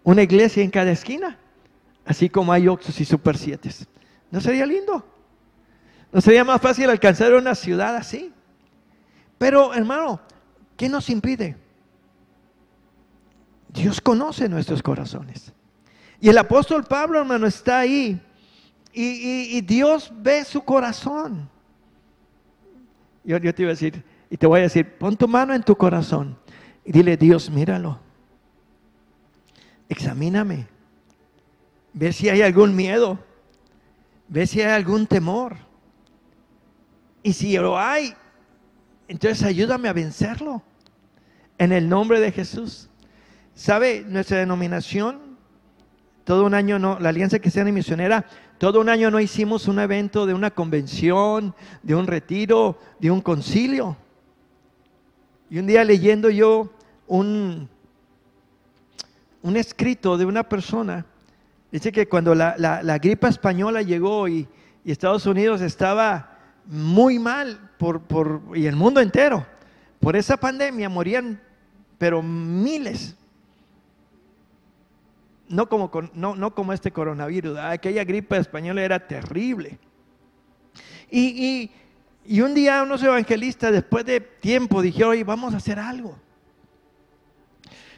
una 0.05 0.23
iglesia 0.23 0.63
en 0.63 0.71
cada 0.71 0.93
esquina, 0.93 1.39
así 2.05 2.29
como 2.29 2.53
hay 2.53 2.69
Oxos 2.69 3.01
y 3.01 3.05
Super 3.05 3.37
7. 3.37 3.69
¿No 4.31 4.41
sería 4.41 4.65
lindo? 4.65 5.05
¿No 6.15 6.21
sería 6.21 6.45
más 6.45 6.63
fácil 6.63 6.89
alcanzar 6.89 7.35
una 7.35 7.57
ciudad 7.57 7.97
así? 7.97 8.33
Pero 9.37 9.75
hermano, 9.75 10.21
¿qué 10.77 10.89
nos 10.89 11.11
impide? 11.11 11.57
Dios 13.69 14.01
conoce 14.01 14.49
nuestros 14.49 14.81
corazones. 14.81 15.53
Y 16.21 16.29
el 16.29 16.39
apóstol 16.39 16.85
Pablo, 16.85 17.19
hermano, 17.19 17.49
está 17.49 17.81
ahí. 17.81 18.23
Y, 18.93 19.61
Dios 19.63 20.13
ve 20.15 20.45
su 20.45 20.63
corazón. 20.63 21.51
Yo, 23.25 23.41
te 23.41 23.63
iba 23.63 23.71
a 23.71 23.75
decir, 23.75 24.05
y 24.31 24.37
te 24.37 24.47
voy 24.47 24.61
a 24.61 24.63
decir, 24.63 24.97
pon 24.97 25.17
tu 25.17 25.27
mano 25.27 25.53
en 25.53 25.65
tu 25.65 25.75
corazón 25.75 26.39
y 26.85 26.93
dile, 26.93 27.17
Dios, 27.17 27.51
míralo. 27.51 27.99
Examíname. 29.89 30.69
Ve 31.93 32.13
si 32.13 32.29
hay 32.29 32.43
algún 32.43 32.77
miedo. 32.77 33.19
Ve 34.29 34.47
si 34.47 34.61
hay 34.61 34.71
algún 34.71 35.09
temor. 35.09 35.64
Y 37.25 37.33
si 37.33 37.57
lo 37.57 37.77
hay, 37.77 38.15
entonces 39.09 39.43
ayúdame 39.43 39.89
a 39.89 39.93
vencerlo. 39.93 40.63
En 41.59 41.73
el 41.73 41.89
nombre 41.89 42.21
de 42.21 42.31
Jesús. 42.31 42.89
¿Sabe? 43.55 44.05
Nuestra 44.07 44.39
denominación, 44.39 45.37
todo 46.25 46.45
un 46.45 46.55
año 46.55 46.79
no, 46.79 47.01
la 47.01 47.09
Alianza 47.09 47.41
Cristiana 47.41 47.71
y 47.71 47.73
Misionera, 47.73 48.27
todo 48.59 48.81
un 48.81 48.89
año 48.89 49.11
no 49.11 49.19
hicimos 49.19 49.67
un 49.67 49.79
evento 49.79 50.27
de 50.27 50.35
una 50.35 50.51
convención, 50.51 51.55
de 51.83 51.95
un 51.95 52.07
retiro, 52.07 52.79
de 53.01 53.11
un 53.11 53.21
concilio. 53.21 53.97
Y 55.51 55.59
un 55.59 55.67
día 55.67 55.83
leyendo 55.83 56.31
yo 56.31 56.73
un, 57.07 57.69
un 59.43 59.57
escrito 59.57 60.17
de 60.17 60.25
una 60.25 60.43
persona, 60.43 61.07
dice 61.71 61.93
que 61.93 62.09
cuando 62.09 62.35
la, 62.35 62.99
gripa 63.01 63.29
española 63.29 63.83
llegó 63.83 64.29
y, 64.29 64.47
Estados 64.85 65.25
Unidos 65.25 65.63
estaba 65.63 66.34
muy 66.67 67.19
mal, 67.19 67.71
por, 67.79 68.03
por, 68.03 68.43
y 68.55 68.67
el 68.67 68.77
mundo 68.77 69.01
entero, 69.01 69.47
por 70.01 70.17
esa 70.17 70.37
pandemia 70.37 70.89
morían, 70.89 71.41
pero 71.99 72.23
miles. 72.23 73.17
No 75.49 75.69
como, 75.69 75.91
no, 76.15 76.35
no 76.35 76.55
como 76.55 76.73
este 76.73 76.91
coronavirus, 76.91 77.59
aquella 77.59 78.05
gripa 78.05 78.37
española 78.37 78.83
era 78.83 79.07
terrible. 79.07 79.79
Y, 81.11 81.71
y 82.27 82.41
un 82.41 82.55
día 82.55 82.83
unos 82.83 83.03
evangelistas, 83.03 83.71
después 83.73 84.05
de 84.05 84.21
tiempo, 84.21 84.81
dijeron, 84.81 85.13
oye, 85.13 85.25
vamos 85.25 85.55
a 85.55 85.59
hacer 85.59 85.79
algo. 85.79 86.19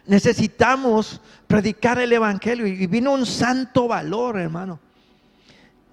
Necesitamos 0.06 1.20
predicar 1.46 1.98
el 1.98 2.12
Evangelio. 2.12 2.66
Y 2.66 2.86
vino 2.86 3.12
un 3.12 3.26
santo 3.26 3.88
valor, 3.88 4.38
hermano. 4.38 4.78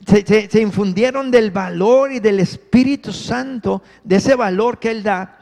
Se, 0.06 0.62
infundieron 0.62 1.32
del 1.32 1.52
valor 1.52 2.12
y 2.12 2.20
del 2.20 2.40
Espíritu 2.40 3.14
Santo, 3.14 3.82
de 4.04 4.18
ese 4.18 4.36
valor 4.36 4.80
que 4.80 4.92
Él 4.92 5.04
da. 5.04 5.40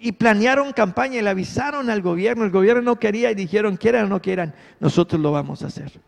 Y 0.00 0.12
planearon 0.12 0.72
campaña 0.72 1.18
y 1.18 1.22
le 1.22 1.30
avisaron 1.30 1.90
al 1.90 2.02
gobierno. 2.02 2.44
El 2.44 2.50
gobierno 2.50 2.82
no 2.82 2.98
quería 2.98 3.30
y 3.30 3.34
dijeron, 3.34 3.76
quieran 3.76 4.06
o 4.06 4.08
no 4.08 4.22
quieran, 4.22 4.54
nosotros 4.80 5.20
lo 5.20 5.32
vamos 5.32 5.62
a 5.62 5.66
hacer. 5.66 6.00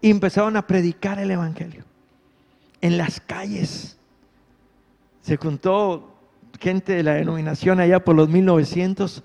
Y 0.00 0.10
empezaron 0.10 0.56
a 0.56 0.66
predicar 0.66 1.18
el 1.18 1.30
Evangelio 1.30 1.84
en 2.80 2.98
las 2.98 3.20
calles 3.20 3.98
se 5.28 5.36
juntó 5.36 6.14
gente 6.58 6.94
de 6.94 7.02
la 7.02 7.12
denominación 7.12 7.80
allá 7.80 8.02
por 8.02 8.16
los 8.16 8.30
1900, 8.30 9.22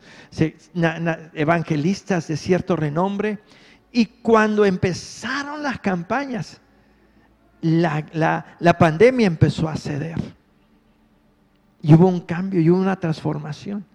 evangelistas 1.33 2.27
de 2.27 2.35
cierto 2.35 2.75
renombre, 2.75 3.39
y 3.89 4.07
cuando 4.07 4.65
empezaron 4.65 5.63
las 5.63 5.79
campañas, 5.79 6.59
la, 7.63 8.45
la, 8.59 8.77
pandemia 8.77 9.25
empezó 9.25 9.69
a 9.69 9.77
ceder. 9.77 10.17
Y 11.81 11.93
hubo 11.93 12.07
un 12.07 12.19
cambio 12.19 12.59
y 12.59 12.69
hubo 12.69 12.79
una 12.79 12.99
transformación. 12.99 13.85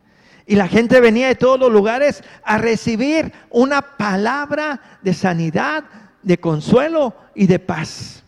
Y 0.46 0.56
la 0.56 0.68
gente 0.68 1.00
venía 1.02 1.28
de 1.28 1.34
todos 1.34 1.60
los 1.60 1.70
lugares 1.70 2.24
a 2.42 2.56
recibir 2.56 3.30
una 3.50 3.82
palabra 3.82 4.80
de 5.02 5.12
sanidad, 5.12 5.84
de 6.22 6.38
consuelo 6.38 7.14
y 7.34 7.46
de 7.46 7.58
paz. 7.58 8.24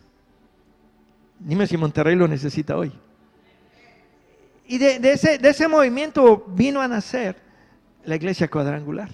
Dime 1.39 1.65
si 1.65 1.75
Monterrey 1.75 2.15
lo 2.15 2.27
necesita 2.27 2.77
hoy. 2.77 2.91
Y 4.67 4.77
de, 4.77 4.99
ese, 5.11 5.39
de 5.39 5.49
ese 5.49 5.67
movimiento 5.67 6.45
vino 6.49 6.81
a 6.81 6.87
nacer 6.87 7.35
la 8.05 8.15
iglesia 8.15 8.47
cuadrangular. 8.47 9.09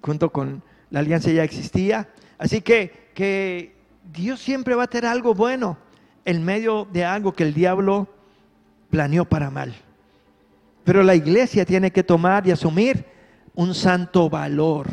junto 0.00 0.30
con 0.30 0.62
la 0.90 1.00
alianza 1.00 1.30
ya 1.30 1.42
existía. 1.42 2.08
Así 2.38 2.60
que, 2.60 3.10
que 3.14 3.79
Dios 4.12 4.40
siempre 4.40 4.74
va 4.74 4.84
a 4.84 4.86
tener 4.86 5.10
algo 5.10 5.34
bueno 5.34 5.78
en 6.24 6.44
medio 6.44 6.86
de 6.92 7.04
algo 7.04 7.32
que 7.32 7.44
el 7.44 7.54
diablo 7.54 8.08
planeó 8.90 9.24
para 9.24 9.50
mal. 9.50 9.74
Pero 10.84 11.02
la 11.02 11.14
iglesia 11.14 11.64
tiene 11.64 11.90
que 11.90 12.02
tomar 12.02 12.46
y 12.46 12.50
asumir 12.50 13.06
un 13.54 13.74
santo 13.74 14.28
valor, 14.30 14.88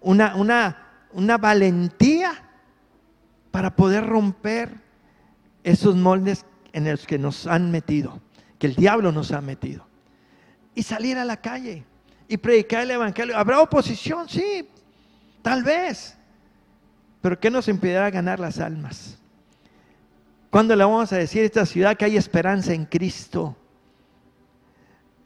una, 0.00 1.38
valentía 1.40 2.32
para 3.50 3.74
poder 3.76 4.04
romper 4.04 4.70
esos 5.62 5.94
moldes 5.94 6.44
en 6.72 6.90
los 6.90 7.06
que 7.06 7.18
nos 7.18 7.46
han 7.46 7.70
metido, 7.70 8.20
que 8.58 8.66
el 8.66 8.74
diablo 8.74 9.12
nos 9.12 9.30
ha 9.32 9.40
metido. 9.40 9.86
Y 10.74 10.82
salir 10.82 11.16
a 11.18 11.24
la 11.24 11.36
calle 11.36 11.84
y 12.26 12.36
predicar 12.36 12.82
el 12.82 12.90
Evangelio. 12.90 13.38
¿Habrá 13.38 13.60
oposición? 13.60 14.28
Sí, 14.28 14.68
tal 15.40 15.62
vez. 15.62 16.18
Pero 17.24 17.40
¿qué 17.40 17.50
nos 17.50 17.68
impedirá 17.68 18.10
ganar 18.10 18.38
las 18.38 18.58
almas? 18.58 19.16
¿Cuándo 20.50 20.76
le 20.76 20.84
vamos 20.84 21.10
a 21.10 21.16
decir 21.16 21.40
a 21.40 21.46
esta 21.46 21.64
ciudad 21.64 21.96
que 21.96 22.04
hay 22.04 22.18
esperanza 22.18 22.74
en 22.74 22.84
Cristo? 22.84 23.56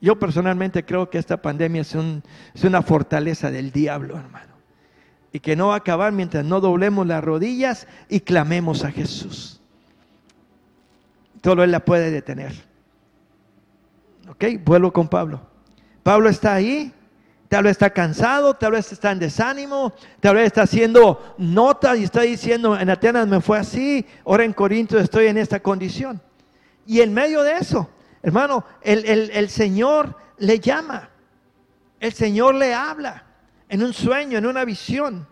Yo 0.01 0.17
personalmente 0.17 0.85
creo 0.85 1.11
que 1.11 1.19
esta 1.19 1.43
pandemia 1.43 1.83
es, 1.83 1.97
una 2.63 2.83
fortaleza 2.83 3.51
del 3.51 3.73
diablo, 3.73 4.17
hermano. 4.17 4.55
Y 5.33 5.41
que 5.41 5.57
no 5.57 5.67
va 5.67 5.75
a 5.75 5.79
acabar 5.79 6.13
mientras 6.13 6.45
no 6.45 6.61
doblemos 6.61 7.05
las 7.05 7.25
rodillas 7.25 7.89
y 8.09 8.21
clamemos 8.21 8.85
a 8.85 8.93
Jesús. 8.93 9.61
Todo 11.41 11.65
Él 11.65 11.73
la 11.73 11.85
puede 11.85 12.13
detener. 12.13 12.53
Ok, 14.29 14.45
vuelvo 14.65 14.93
con 14.93 15.09
Pablo. 15.09 15.41
Pablo 16.05 16.29
está 16.29 16.55
ahí 16.55 16.95
Tal 17.49 17.65
vez 17.65 17.73
está 17.73 17.91
cansado, 17.91 18.55
tal 18.55 18.73
vez 18.73 18.93
está 18.93 19.11
en 19.11 19.19
desánimo, 19.19 19.95
tal 20.21 20.37
vez 20.37 20.47
está 20.47 20.63
haciendo 20.63 21.35
notas 21.39 21.99
y 21.99 22.05
está 22.05 22.21
diciendo, 22.21 22.79
en 22.79 22.91
Atenas 22.91 23.27
me 23.27 23.41
fue 23.41 23.59
así, 23.59 24.05
ahora 24.27 24.45
en 24.45 24.53
Corinto 24.53 24.99
estoy 24.99 25.29
en 25.29 25.39
esta 25.39 25.61
condición. 25.61 26.21
Y 26.87 27.01
en 27.01 27.15
medio 27.15 27.43
de 27.43 27.53
eso, 27.53 27.89
hermano, 28.23 28.65
el, 28.83 29.31
el 29.31 29.49
Señor 29.49 30.15
le 30.37 30.61
llama, 30.61 31.09
el 32.01 32.13
Señor 32.13 32.55
le 32.55 32.75
habla 32.75 33.25
en 33.69 33.83
un 33.83 33.95
sueño, 33.95 34.37
en 34.37 34.47
una 34.47 34.65
visión. 34.67 35.27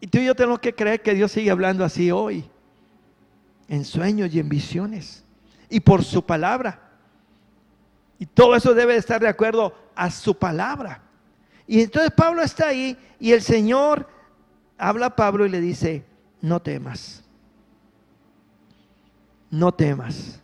Y 0.00 0.06
tú 0.06 0.18
y 0.18 0.24
yo 0.24 0.34
tenemos 0.34 0.60
que 0.60 0.74
creer 0.74 1.02
que 1.02 1.12
Dios 1.14 1.32
sigue 1.32 1.50
hablando 1.50 1.84
así 1.84 2.10
hoy, 2.10 2.48
en 3.68 3.84
sueños 3.84 4.32
y 4.32 4.40
en 4.40 4.48
visiones, 4.48 5.24
y 5.68 5.80
por 5.80 6.02
su 6.04 6.24
palabra. 6.24 6.80
Y 8.18 8.24
todo 8.24 8.56
eso 8.56 8.72
debe 8.72 8.96
estar 8.96 9.20
de 9.20 9.28
acuerdo 9.28 9.74
a 9.94 10.10
su 10.10 10.36
palabra. 10.38 11.02
Y 11.68 11.82
entonces 11.82 12.10
Pablo 12.10 12.42
está 12.42 12.68
ahí 12.68 12.96
y 13.20 13.32
el 13.32 13.42
Señor 13.42 14.08
habla 14.78 15.06
a 15.06 15.16
Pablo 15.16 15.44
y 15.44 15.50
le 15.50 15.60
dice, 15.60 16.02
no 16.40 16.60
temas, 16.60 17.22
no 19.50 19.70
temas. 19.70 20.40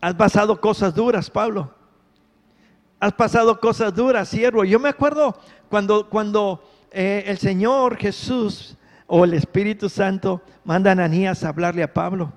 Has 0.00 0.14
pasado 0.14 0.60
cosas 0.60 0.94
duras, 0.94 1.28
Pablo. 1.28 1.74
Has 3.00 3.12
pasado 3.12 3.58
cosas 3.58 3.92
duras, 3.92 4.28
siervo. 4.28 4.64
Yo 4.64 4.78
me 4.78 4.88
acuerdo 4.88 5.36
cuando, 5.68 6.08
cuando 6.08 6.62
eh, 6.92 7.24
el 7.26 7.38
Señor 7.38 7.96
Jesús 7.96 8.76
o 9.08 9.24
el 9.24 9.34
Espíritu 9.34 9.88
Santo 9.88 10.40
manda 10.64 10.90
a 10.90 10.92
Ananías 10.92 11.42
a 11.42 11.48
hablarle 11.48 11.82
a 11.82 11.92
Pablo, 11.92 12.32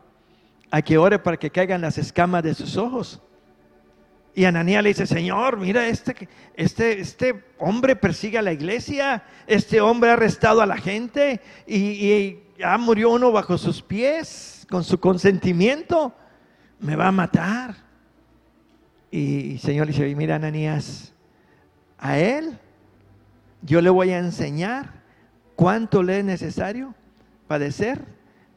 a 0.71 0.81
que 0.81 0.97
ore 0.97 1.19
para 1.19 1.37
que 1.37 1.51
caigan 1.51 1.81
las 1.81 1.99
escamas 1.99 2.41
de 2.41 2.55
sus 2.55 2.77
ojos. 2.77 3.21
Y 4.37 4.43
Ananías 4.43 4.83
le 4.83 4.89
dice, 4.89 5.07
Señor, 5.07 5.57
mira, 5.57 5.87
este, 5.87 6.27
este, 6.55 6.99
este 6.99 7.45
hombre 7.57 7.95
persigue 7.95 8.37
a 8.37 8.41
la 8.41 8.51
iglesia, 8.51 9.23
este 9.47 9.79
hombre 9.79 10.09
ha 10.09 10.13
arrestado 10.13 10.61
a 10.61 10.65
la 10.65 10.75
gente 10.75 11.39
y, 11.65 12.39
ya 12.57 12.77
murió 12.77 13.11
uno 13.11 13.31
bajo 13.31 13.57
sus 13.57 13.81
pies, 13.81 14.67
con 14.69 14.83
su 14.83 14.99
consentimiento, 14.99 16.13
me 16.79 16.97
va 16.97 17.07
a 17.07 17.11
matar. 17.13 17.75
Y 19.09 19.53
el 19.53 19.59
Señor 19.59 19.87
le 19.87 19.93
dice, 19.93 20.15
mira, 20.15 20.35
Ananías, 20.35 21.13
a 21.97 22.19
él 22.19 22.59
yo 23.61 23.81
le 23.81 23.89
voy 23.89 24.11
a 24.11 24.19
enseñar 24.19 25.01
cuánto 25.55 26.03
le 26.03 26.19
es 26.19 26.25
necesario 26.25 26.93
padecer 27.47 28.03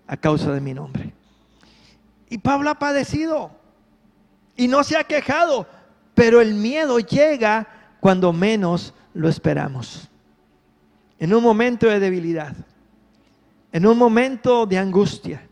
a 0.09 0.17
causa 0.17 0.53
de 0.53 0.61
mi 0.61 0.75
nombre. 0.75 1.13
Y 2.29 2.39
Pablo 2.39 2.71
ha 2.71 2.79
padecido 2.81 3.58
y 4.59 4.67
no 4.67 4.83
se 4.83 4.99
ha 4.99 5.05
quejado, 5.05 5.67
pero 6.15 6.41
el 6.41 6.53
miedo 6.53 6.99
llega 6.99 7.69
cuando 8.01 8.33
menos 8.33 8.93
lo 9.15 9.29
esperamos. 9.29 10.11
En 11.21 11.33
un 11.33 11.43
momento 11.45 11.87
de 11.87 12.01
debilidad, 12.01 12.55
en 13.71 13.87
un 13.87 13.97
momento 13.97 14.67
de 14.67 14.77
angustia, 14.77 15.49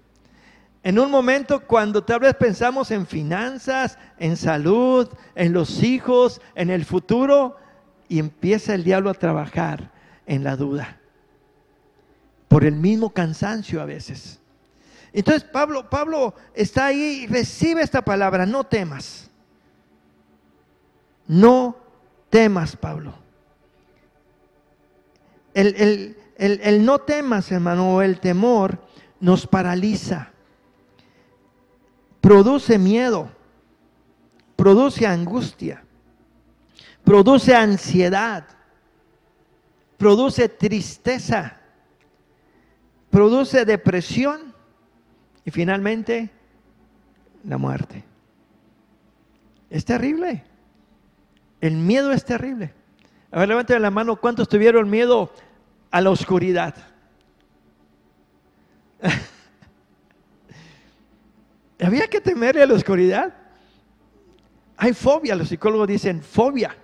en 0.83 0.99
un 0.99 1.09
momento 1.09 1.61
cuando 1.61 2.03
tal 2.03 2.21
vez 2.21 2.35
pensamos 2.35 2.91
en 2.91 3.07
finanzas, 3.07 3.97
en 4.19 4.37
salud, 4.37 5.09
en 5.37 5.53
los 5.53 5.85
hijos, 5.85 6.41
en 6.57 6.71
el 6.71 6.85
futuro, 6.85 7.57
y 8.09 8.19
empieza 8.19 8.75
el 8.75 8.83
diablo 8.83 9.11
a 9.11 9.15
trabajar 9.15 9.93
en 10.27 10.43
la 10.43 10.57
duda, 10.57 10.99
por 12.49 12.65
el 12.65 12.75
mismo 12.75 13.11
cansancio 13.11 13.81
a 13.81 13.85
veces. 13.85 14.41
Entonces 15.13 15.45
Pablo, 15.45 15.89
Pablo 15.89 16.35
está 16.55 16.87
ahí 16.87 17.23
y 17.23 17.27
recibe 17.27 17.83
esta 17.83 18.03
palabra, 18.03 18.47
no 18.47 18.65
temas. 18.65 19.31
No 21.27 21.77
temas, 22.31 22.77
Pablo. 22.77 23.15
El, 25.55 26.17
el 26.37 26.85
no 26.85 26.99
temas, 26.99 27.51
hermano, 27.51 28.03
el 28.03 28.21
temor 28.21 28.79
nos 29.21 29.47
paraliza, 29.47 30.31
produce 32.21 32.79
miedo, 32.79 33.31
produce 34.55 35.07
angustia, 35.07 35.83
produce 37.05 37.55
ansiedad, 37.55 38.47
produce 39.97 40.49
tristeza, 40.49 41.57
produce 43.11 43.65
depresión 43.65 44.46
y 45.47 45.51
finalmente, 45.53 46.29
la 47.45 47.57
muerte. 47.57 48.05
Es 49.71 49.85
terrible. 49.85 50.43
El 51.61 51.77
miedo 51.77 52.11
es 52.11 52.25
terrible. 52.25 52.75
A 53.31 53.39
ver, 53.39 53.49
levanten 53.49 53.81
la 53.81 53.93
mano, 53.93 54.17
¿cuántos 54.17 54.49
tuvieron 54.49 54.91
miedo 54.91 55.33
a 55.93 56.01
la 56.01 56.11
oscuridad? 56.11 56.75
¿Había 61.81 62.09
que 62.09 62.21
temerle 62.21 62.65
a 62.65 62.67
la 62.67 62.75
oscuridad? 62.75 63.33
Hay 64.77 64.95
fobia, 64.95 65.37
los 65.37 65.49
psicólogos 65.49 65.87
dicen 65.87 66.23
fobia. 66.23 66.77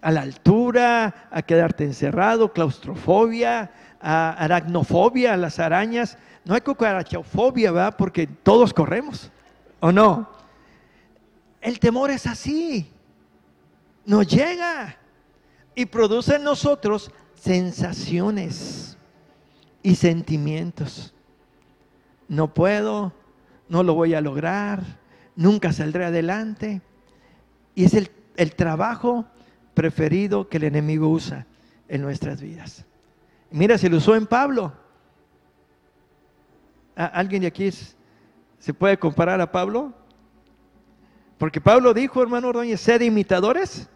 A 0.00 0.12
la 0.12 0.20
altura, 0.20 1.28
a 1.28 1.42
quedarte 1.42 1.82
encerrado, 1.82 2.52
claustrofobia, 2.52 3.72
aracnofobia, 4.02 5.34
a 5.34 5.36
las 5.36 5.58
arañas. 5.58 6.18
No 6.44 6.54
hay 6.54 6.60
cucarachofobia, 6.60 7.70
¿verdad? 7.72 7.96
Porque 7.96 8.26
todos 8.26 8.74
corremos, 8.74 9.30
¿o 9.80 9.92
no? 9.92 10.28
El 11.60 11.78
temor 11.78 12.10
es 12.10 12.26
así. 12.26 12.90
Nos 14.04 14.26
llega 14.26 14.96
y 15.74 15.86
produce 15.86 16.36
en 16.36 16.44
nosotros 16.44 17.12
sensaciones 17.34 18.98
y 19.82 19.94
sentimientos. 19.94 21.14
No 22.28 22.52
puedo, 22.52 23.12
no 23.68 23.82
lo 23.82 23.94
voy 23.94 24.14
a 24.14 24.20
lograr, 24.20 24.82
nunca 25.36 25.72
saldré 25.72 26.06
adelante. 26.06 26.82
Y 27.74 27.84
es 27.84 27.94
el, 27.94 28.10
el 28.36 28.54
trabajo 28.54 29.26
preferido 29.74 30.48
que 30.48 30.56
el 30.56 30.64
enemigo 30.64 31.08
usa 31.08 31.46
en 31.88 32.02
nuestras 32.02 32.40
vidas. 32.40 32.84
Mira, 33.52 33.76
se 33.76 33.88
lo 33.88 33.98
usó 33.98 34.16
en 34.16 34.26
Pablo. 34.26 34.72
¿Alguien 36.94 37.42
de 37.42 37.48
aquí 37.48 37.70
se 38.58 38.74
puede 38.74 38.98
comparar 38.98 39.40
a 39.40 39.50
Pablo? 39.50 39.92
Porque 41.38 41.60
Pablo 41.60 41.92
dijo, 41.92 42.22
hermano 42.22 42.48
Ordóñez, 42.48 42.80
sed 42.80 43.00
imitadores 43.00 43.88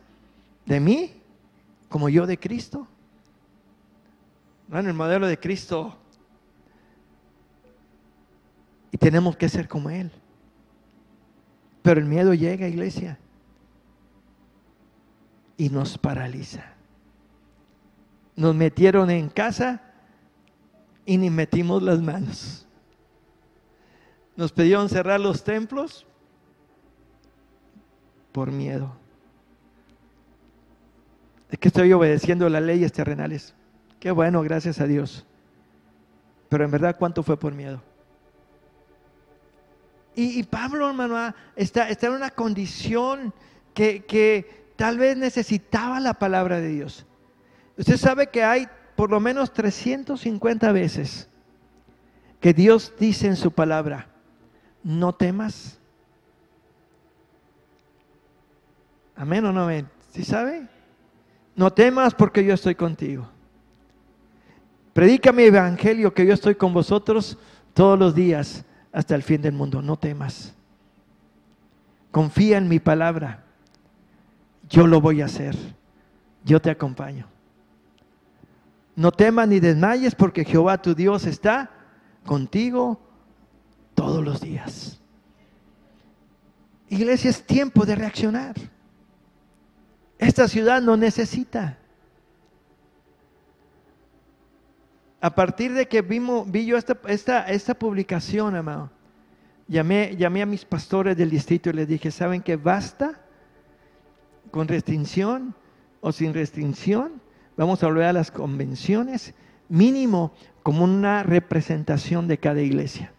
de 0.65 0.81
mí, 0.81 1.23
como 1.89 2.09
yo 2.09 2.27
de 2.27 2.39
Cristo. 2.39 2.87
Bueno, 4.69 4.89
el 4.89 4.95
modelo 4.95 5.27
de 5.27 5.39
Cristo. 5.39 5.97
Y 8.91 8.99
tenemos 8.99 9.37
que 9.37 9.49
ser 9.49 9.69
como 9.69 9.91
Él. 9.91 10.11
Pero 11.83 12.01
el 12.01 12.07
miedo 12.07 12.35
llega, 12.35 12.67
iglesia, 12.67 13.19
y 15.57 15.69
nos 15.69 15.97
paraliza. 15.97 16.76
Nos 18.37 18.55
metieron 18.55 19.11
en 19.11 19.29
casa 19.29 19.83
y 21.05 21.17
ni 21.17 21.31
metimos 21.31 21.83
las 21.83 22.01
manos 22.01 22.67
nos 24.37 24.53
pidieron 24.53 24.89
cerrar 24.89 25.19
los 25.19 25.43
templos 25.43 26.07
por 28.33 28.53
miedo. 28.53 28.95
Es 31.51 31.59
que 31.59 31.69
estoy 31.69 31.93
obedeciendo 31.93 32.49
las 32.49 32.63
leyes 32.63 32.93
terrenales. 32.93 33.55
Qué 33.99 34.11
bueno, 34.11 34.43
gracias 34.43 34.81
a 34.81 34.87
Dios. 34.87 35.27
Pero 36.49 36.65
en 36.65 36.71
verdad, 36.71 36.97
¿cuánto 36.99 37.23
fue 37.23 37.39
por 37.39 37.55
miedo? 37.55 37.83
Y, 40.19 40.43
Pablo, 40.45 40.89
hermano, 40.89 41.17
ah, 41.17 41.35
está, 41.57 41.89
en 41.91 42.13
una 42.13 42.31
condición 42.31 43.35
que 43.75 44.73
tal 44.77 44.97
vez 44.97 45.15
necesitaba 45.15 46.01
la 46.01 46.15
palabra 46.15 46.59
de 46.59 46.69
Dios. 46.69 47.05
Usted 47.79 47.97
sabe 47.97 48.29
que 48.29 48.43
hay 48.43 48.69
por 48.95 49.11
lo 49.11 49.21
menos 49.21 49.53
350 49.53 50.73
veces 50.73 51.29
que 52.41 52.55
Dios 52.55 52.93
dice 52.99 53.27
en 53.27 53.37
su 53.37 53.51
palabra, 53.51 54.09
no 54.83 55.15
temas. 55.15 55.79
Amén 59.15 59.45
o 59.45 59.53
no 59.53 59.65
amén. 59.65 59.89
¿Sí 60.13 60.25
sabe? 60.25 60.67
No 61.55 61.73
temas 61.73 62.15
porque 62.15 62.45
yo 62.45 62.55
estoy 62.55 62.75
contigo. 62.75 63.29
Predica 64.93 65.33
mi 65.33 65.43
evangelio 65.43 66.15
que 66.15 66.25
yo 66.25 66.35
estoy 66.35 66.55
con 66.55 66.73
vosotros 66.73 67.37
todos 67.75 67.99
los 67.99 68.15
días 68.15 68.65
hasta 68.93 69.15
el 69.15 69.23
fin 69.23 69.43
del 69.43 69.53
mundo. 69.53 69.83
No 69.83 69.99
temas. 69.99 70.55
Confía 72.11 72.57
en 72.57 72.69
mi 72.69 72.79
palabra. 72.79 73.45
Yo 74.69 74.87
lo 74.87 75.01
voy 75.01 75.21
a 75.21 75.27
hacer. 75.27 75.55
Yo 76.45 76.61
te 76.61 76.71
acompaño. 76.71 77.27
No 78.97 79.13
temas 79.13 79.47
ni 79.47 79.61
desmayes 79.61 80.15
porque 80.15 80.45
Jehová 80.45 80.81
tu 80.83 80.95
Dios 80.95 81.27
está 81.27 81.71
contigo 82.25 82.99
todos 83.95 84.25
los 84.25 84.41
días. 84.41 84.99
Iglesia, 86.89 87.31
es 87.31 87.47
tiempo 87.47 87.85
de 87.85 87.95
reaccionar. 87.95 88.55
Esta 90.19 90.49
ciudad 90.49 90.81
no 90.83 90.97
necesita. 90.97 91.79
a 95.27 95.35
partir 95.35 95.73
de 95.73 95.89
que 95.89 96.03
vimos, 96.03 96.49
vi 96.49 96.67
yo 96.67 96.77
esta, 96.77 96.97
esta, 97.09 97.49
esta 97.49 97.75
publicación, 97.75 98.55
amado, 98.55 98.91
llamé, 99.67 100.15
llamé 100.17 100.43
a 100.43 100.47
mis 100.47 100.65
pastores 100.65 101.17
del 101.17 101.31
distrito 101.31 101.71
y 101.71 101.73
les 101.73 101.89
dije, 101.89 102.13
¿saben 102.13 102.43
que 102.43 102.55
basta 102.55 103.21
con 104.53 104.69
restricción 104.69 105.53
o 106.01 106.13
sin 106.13 106.33
restricción? 106.33 107.21
Vamos 107.57 107.83
a 107.83 107.87
volver 107.87 108.05
a 108.05 108.13
las 108.13 108.31
convenciones, 108.31 109.35
mínimo 109.69 110.33
como 110.63 110.85
una 110.85 111.23
representación 111.23 112.29
de 112.29 112.39
cada 112.39 112.61
iglesia, 112.61 113.13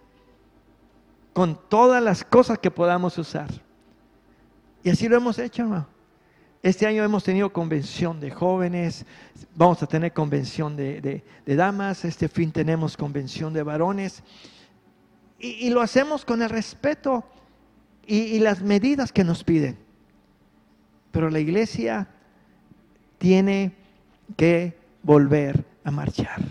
con 1.33 1.59
todas 1.69 2.03
las 2.03 2.23
cosas 2.23 2.59
que 2.59 2.69
podamos 2.69 3.17
usar. 3.17 3.49
Y 4.83 4.89
así 4.89 5.07
lo 5.07 5.17
hemos 5.17 5.39
hecho, 5.39 5.63
hermano. 5.63 5.87
Este 6.61 6.85
año 6.85 7.03
hemos 7.03 7.23
tenido 7.23 7.53
convención 7.53 8.19
de 8.19 8.31
jóvenes, 8.31 9.05
vamos 9.55 9.81
a 9.81 9.87
tener 9.87 10.11
convención 10.13 10.75
de, 10.75 11.23
damas, 11.45 12.03
este 12.03 12.27
fin 12.27 12.51
tenemos 12.51 12.97
convención 12.97 13.53
de 13.53 13.63
varones. 13.63 14.23
Y, 15.39 15.69
lo 15.69 15.81
hacemos 15.81 16.25
con 16.25 16.41
el 16.41 16.49
respeto 16.49 17.23
y, 18.05 18.17
y 18.17 18.39
las 18.39 18.61
medidas 18.61 19.11
que 19.11 19.23
nos 19.23 19.43
piden. 19.43 19.77
Pero 21.11 21.29
la 21.29 21.39
iglesia 21.39 22.07
tiene 23.19 23.75
que 24.35 24.77
volver 25.03 25.63
a 25.83 25.91
marchar. 25.91 26.41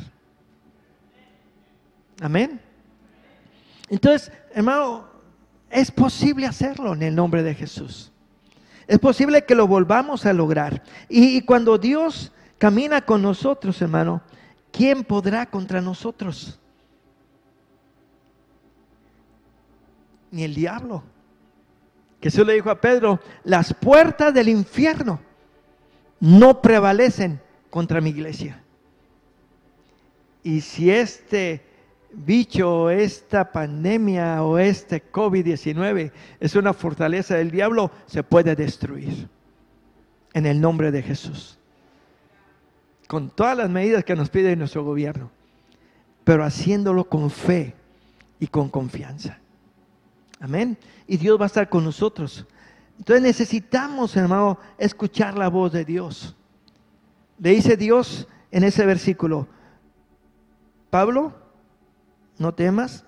Amén. 2.21 2.61
Entonces, 3.89 4.33
hermano, 4.55 5.07
es 5.71 5.91
posible 5.91 6.47
hacerlo 6.47 6.95
en 6.95 7.03
el 7.03 7.15
nombre 7.15 7.43
de 7.43 7.55
Jesús. 7.55 8.13
Es 8.87 8.99
posible 8.99 9.45
que 9.45 9.55
lo 9.55 9.67
volvamos 9.67 10.27
a 10.27 10.33
lograr. 10.33 10.83
Y, 11.09 11.43
cuando 11.43 11.77
Dios 11.77 12.33
camina 12.59 13.03
con 13.03 13.21
nosotros, 13.21 13.81
hermano, 13.83 14.23
¿quién 14.71 15.05
podrá 15.05 15.47
contra 15.47 15.81
nosotros? 15.81 16.59
Ni 20.31 20.45
el 20.45 20.55
diablo. 20.55 21.03
Jesús 22.23 22.47
le 22.47 22.55
dijo 22.55 22.71
a 22.71 22.81
Pedro, 22.81 23.21
las 23.45 23.75
puertas 23.75 24.33
del 24.33 24.49
infierno 24.49 25.21
no 26.21 26.63
prevalecen 26.63 27.41
contra 27.77 28.01
mi 28.01 28.09
iglesia. 28.09 28.59
Y 30.43 30.63
si 30.63 30.91
este 30.91 31.63
bicho, 32.11 32.89
esta 32.89 33.53
pandemia 33.53 34.43
o 34.43 34.57
este 34.57 35.13
COVID-19 35.13 36.11
es 36.41 36.55
una 36.57 36.73
fortaleza 36.73 37.37
del 37.37 37.51
diablo, 37.51 37.91
se 38.07 38.23
puede 38.23 38.57
destruir. 38.57 39.29
En 40.33 40.47
el 40.47 40.59
nombre 40.59 40.91
de 40.91 41.03
Jesús. 41.03 41.59
Con 43.09 43.29
todas 43.29 43.59
las 43.59 43.69
medidas 43.69 44.05
que 44.05 44.17
nos 44.17 44.31
pide 44.31 44.57
nuestro 44.57 44.83
gobierno. 44.83 45.31
Pero 46.25 46.47
haciéndolo 46.47 47.05
con 47.05 47.29
fe 47.29 47.75
y 48.41 48.47
con 48.47 48.71
confianza. 48.71 49.39
Amén. 50.41 50.79
Y 51.07 51.19
Dios 51.19 51.39
va 51.39 51.45
a 51.45 51.53
estar 51.53 51.69
con 51.69 51.85
nosotros. 51.85 52.47
Entonces 52.97 53.23
necesitamos, 53.23 54.17
hermano, 54.17 54.59
escuchar 54.79 55.37
la 55.37 55.49
voz 55.49 55.75
de 55.75 55.85
Dios. 55.85 56.35
Le 57.39 57.51
dice 57.51 57.77
Dios 57.77 58.27
en 58.51 58.65
ese 58.65 58.87
versículo, 58.87 59.47
Pablo, 60.91 61.35
no 62.39 62.55
temas. 62.55 63.05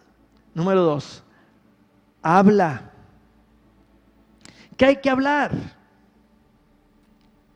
Número 0.55 0.83
dos, 0.83 1.23
habla. 2.23 2.93
¿Qué 4.77 4.87
hay 4.87 4.97
que 4.97 5.11
hablar? 5.11 5.53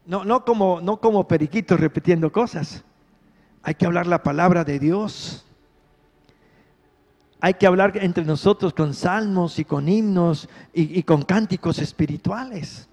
No, 0.07 0.25
no, 0.25 0.45
como, 0.45 0.81
no 0.81 1.01
como 1.01 1.27
periquitos 1.29 1.79
repitiendo 1.79 2.33
cosas. 2.33 2.85
Hay 3.63 3.75
que 3.75 3.87
hablar 3.87 4.07
la 4.07 4.23
palabra 4.23 4.65
de 4.65 4.79
Dios. 4.79 5.45
Hay 7.41 7.55
que 7.55 7.67
hablar 7.67 7.93
entre 7.97 8.25
nosotros 8.25 8.73
con 8.73 8.95
salmos 8.95 9.59
y 9.59 9.65
con 9.65 9.89
himnos 9.89 10.49
y, 10.73 10.99
y 10.99 11.03
con 11.03 11.23
cánticos 11.23 11.79
espirituales. 11.79 12.89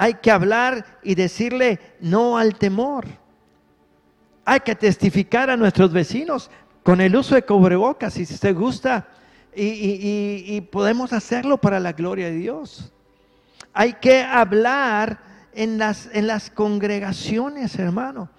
Hay 0.00 0.14
que 0.14 0.30
hablar 0.30 1.00
y 1.02 1.16
decirle 1.16 1.80
no 2.00 2.38
al 2.38 2.54
temor. 2.56 3.04
Hay 4.44 4.60
que 4.60 4.76
testificar 4.76 5.50
a 5.50 5.56
nuestros 5.56 5.92
vecinos 5.92 6.50
con 6.84 7.00
el 7.00 7.14
uso 7.16 7.34
de 7.34 7.44
cubrebocas, 7.44 8.14
si 8.14 8.24
se 8.24 8.52
gusta, 8.52 9.08
y, 9.54 10.60
podemos 10.70 11.12
hacerlo 11.12 11.60
para 11.60 11.80
la 11.80 11.92
gloria 11.92 12.26
de 12.26 12.36
Dios. 12.36 12.92
Hay 13.74 13.94
que 13.94 14.22
hablar 14.22 15.20
en 15.52 15.78
las, 15.78 16.08
en 16.12 16.28
las 16.28 16.48
congregaciones, 16.48 17.76
hermano, 17.76 18.30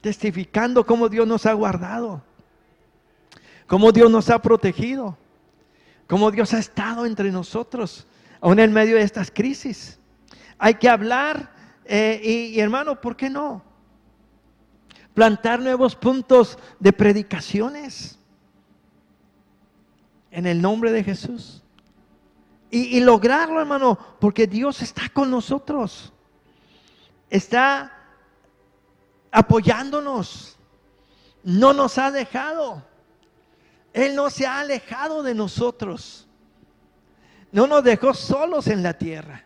testificando 0.00 0.86
cómo 0.86 1.08
Dios 1.08 1.26
nos 1.26 1.44
ha 1.44 1.52
guardado, 1.54 2.22
cómo 3.66 3.90
Dios 3.90 4.12
nos 4.12 4.30
ha 4.30 4.40
protegido, 4.40 5.18
cómo 6.06 6.30
Dios 6.30 6.54
ha 6.54 6.58
estado 6.60 7.04
entre 7.04 7.32
nosotros, 7.32 8.06
aún 8.40 8.60
en 8.60 8.72
medio 8.72 8.94
de 8.94 9.02
estas 9.02 9.32
crisis. 9.32 9.99
Hay 10.60 10.74
que 10.74 10.88
hablar, 10.88 11.52
eh, 11.84 12.52
y 12.54 12.60
hermano, 12.60 13.00
¿por 13.00 13.16
qué 13.16 13.28
no? 13.28 13.64
plantar 15.14 15.60
nuevos 15.60 15.94
puntos 15.94 16.58
de 16.78 16.92
predicaciones 16.92 18.18
en 20.30 20.46
el 20.46 20.62
nombre 20.62 20.92
de 20.92 21.04
Jesús. 21.04 21.62
Y, 22.72 23.00
lograrlo, 23.00 23.60
hermano, 23.60 23.98
porque 24.20 24.46
Dios 24.46 24.80
está 24.80 25.08
con 25.08 25.28
nosotros. 25.28 26.12
Está 27.28 27.92
apoyándonos. 29.32 30.56
No 31.42 31.72
nos 31.72 31.98
ha 31.98 32.12
dejado. 32.12 32.82
Él 33.92 34.14
no 34.14 34.30
se 34.30 34.46
ha 34.46 34.60
alejado 34.60 35.24
de 35.24 35.34
nosotros. 35.34 36.28
No 37.50 37.66
nos 37.66 37.82
dejó 37.82 38.14
solos 38.14 38.68
en 38.68 38.84
la 38.84 38.94
tierra. 38.94 39.44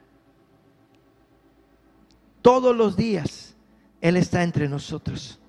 Todos 2.44 2.76
los 2.76 2.94
días 2.94 3.56
Él 4.02 4.18
está 4.18 4.42
entre 4.42 4.68
nosotros 4.68 5.40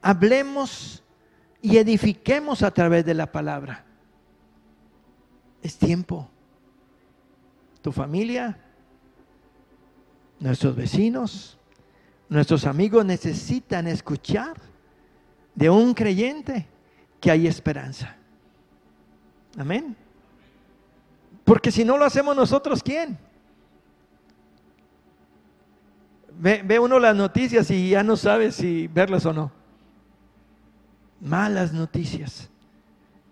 hablemos 0.00 1.02
y 1.60 1.76
edifiquemos 1.76 2.62
a 2.62 2.70
través 2.70 3.04
de 3.04 3.14
la 3.14 3.30
palabra. 3.30 3.84
Es 5.62 5.76
tiempo. 5.76 6.28
Tu 7.82 7.92
familia, 7.92 8.58
nuestros 10.40 10.74
vecinos, 10.74 11.58
nuestros 12.28 12.64
amigos 12.64 13.04
necesitan 13.04 13.86
escuchar 13.86 14.56
de 15.54 15.70
un 15.70 15.94
creyente 15.94 16.66
que 17.20 17.30
hay 17.30 17.46
esperanza. 17.46 18.16
Amén. 19.56 19.96
Porque 21.44 21.72
si 21.72 21.84
no 21.84 21.96
lo 21.96 22.04
hacemos 22.04 22.36
nosotros, 22.36 22.82
¿quién? 22.82 23.18
Ve, 26.38 26.78
uno 26.78 26.98
las 26.98 27.16
noticias 27.16 27.70
y 27.70 27.90
ya 27.90 28.02
no 28.02 28.16
sabe 28.16 28.52
si 28.52 28.86
verlas 28.86 29.26
o 29.26 29.32
no 29.32 29.52
malas 31.20 31.72
noticias. 31.72 32.48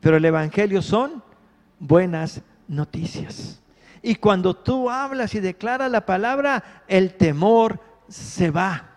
Pero 0.01 0.17
el 0.17 0.25
Evangelio 0.25 0.83
son 0.83 1.23
buenas 1.79 2.43
noticias. 2.67 3.61
Y 4.03 4.17
cuando 4.17 4.55
tú 4.55 4.91
hablas 4.91 5.35
y 5.35 5.41
declaras 5.41 5.91
la 5.91 6.05
palabra, 6.05 6.83
el 6.89 7.15
temor 7.15 7.81
se 8.09 8.51
va. 8.51 8.93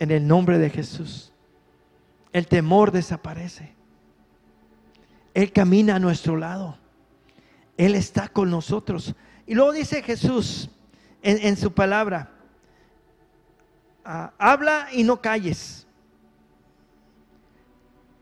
en 0.00 0.10
el 0.10 0.26
nombre 0.26 0.58
de 0.58 0.68
Jesús. 0.68 1.32
El 2.32 2.46
temor 2.46 2.90
desaparece. 2.90 3.72
Él 5.32 5.52
camina 5.52 5.96
a 5.96 5.98
nuestro 5.98 6.36
lado. 6.36 6.76
Él 7.78 7.94
está 7.94 8.28
con 8.28 8.50
nosotros. 8.50 9.14
Y 9.46 9.54
luego 9.54 9.72
dice 9.72 10.02
Jesús 10.02 10.68
en, 11.24 11.56
su 11.56 11.72
palabra, 11.72 12.30
ah, 14.04 14.32
habla 14.38 14.88
y 14.92 15.02
no 15.04 15.20
calles. 15.20 15.86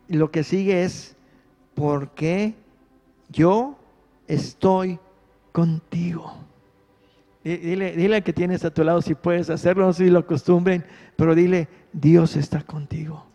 Y 0.09 0.17
lo 0.17 0.31
que 0.31 0.45
sigue 0.45 0.85
es, 0.85 1.17
porque 1.75 2.55
yo 3.29 3.77
estoy 4.29 5.01
contigo. 5.51 6.35
Dile, 7.45 7.97
dile 7.97 8.23
que 8.23 8.33
tienes 8.33 8.65
a 8.65 8.73
tu 8.73 8.85
lado 8.85 9.03
si 9.03 9.17
puedes 9.17 9.51
hacerlo, 9.51 9.93
si 9.93 10.09
lo 10.09 10.21
acostumbren, 10.21 10.85
pero 11.17 11.35
dile, 11.35 11.69
Dios 11.93 12.37
está 12.37 12.63
contigo. 12.63 13.27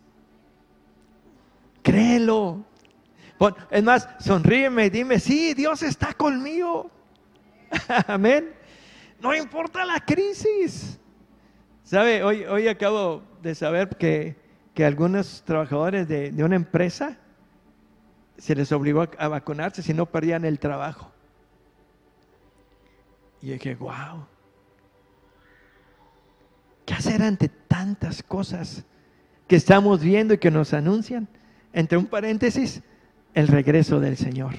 Créelo. 1.82 2.64
es 3.70 3.82
más, 3.82 4.08
sonríeme 4.18 4.88
dime, 4.88 5.18
sí, 5.18 5.52
Dios 5.52 5.82
está 5.82 6.14
conmigo. 6.14 6.90
Amén. 8.06 8.54
No 9.20 9.34
importa 9.34 9.84
la 9.84 10.00
crisis. 10.00 10.98
¿Sabe? 11.82 12.22
Hoy, 12.22 12.44
hoy 12.44 12.68
acabo 12.68 13.22
de 13.42 13.54
saber 13.54 13.96
que, 13.96 14.36
que 14.74 14.84
algunos 14.84 15.42
trabajadores 15.44 16.06
de, 16.06 16.30
de, 16.30 16.44
una 16.44 16.56
empresa 16.56 17.16
se 18.36 18.54
les 18.54 18.70
obligó 18.72 19.06
a 19.18 19.28
vacunarse 19.28 19.82
si 19.82 19.94
no 19.94 20.06
perdían 20.06 20.44
el 20.44 20.58
trabajo. 20.58 21.10
Y 23.40 23.50
dije, 23.50 23.74
wow. 23.76 24.26
¿Qué 26.84 26.94
hacer 26.94 27.22
ante 27.22 27.48
tantas 27.48 28.22
cosas 28.22 28.84
que 29.46 29.56
estamos 29.56 30.02
viendo 30.02 30.34
y 30.34 30.38
que 30.38 30.50
nos 30.50 30.74
anuncian? 30.74 31.28
Entre 31.72 31.98
un 31.98 32.06
paréntesis, 32.06 32.82
el 33.34 33.48
regreso 33.48 34.00
del 34.00 34.16
Señor. 34.16 34.54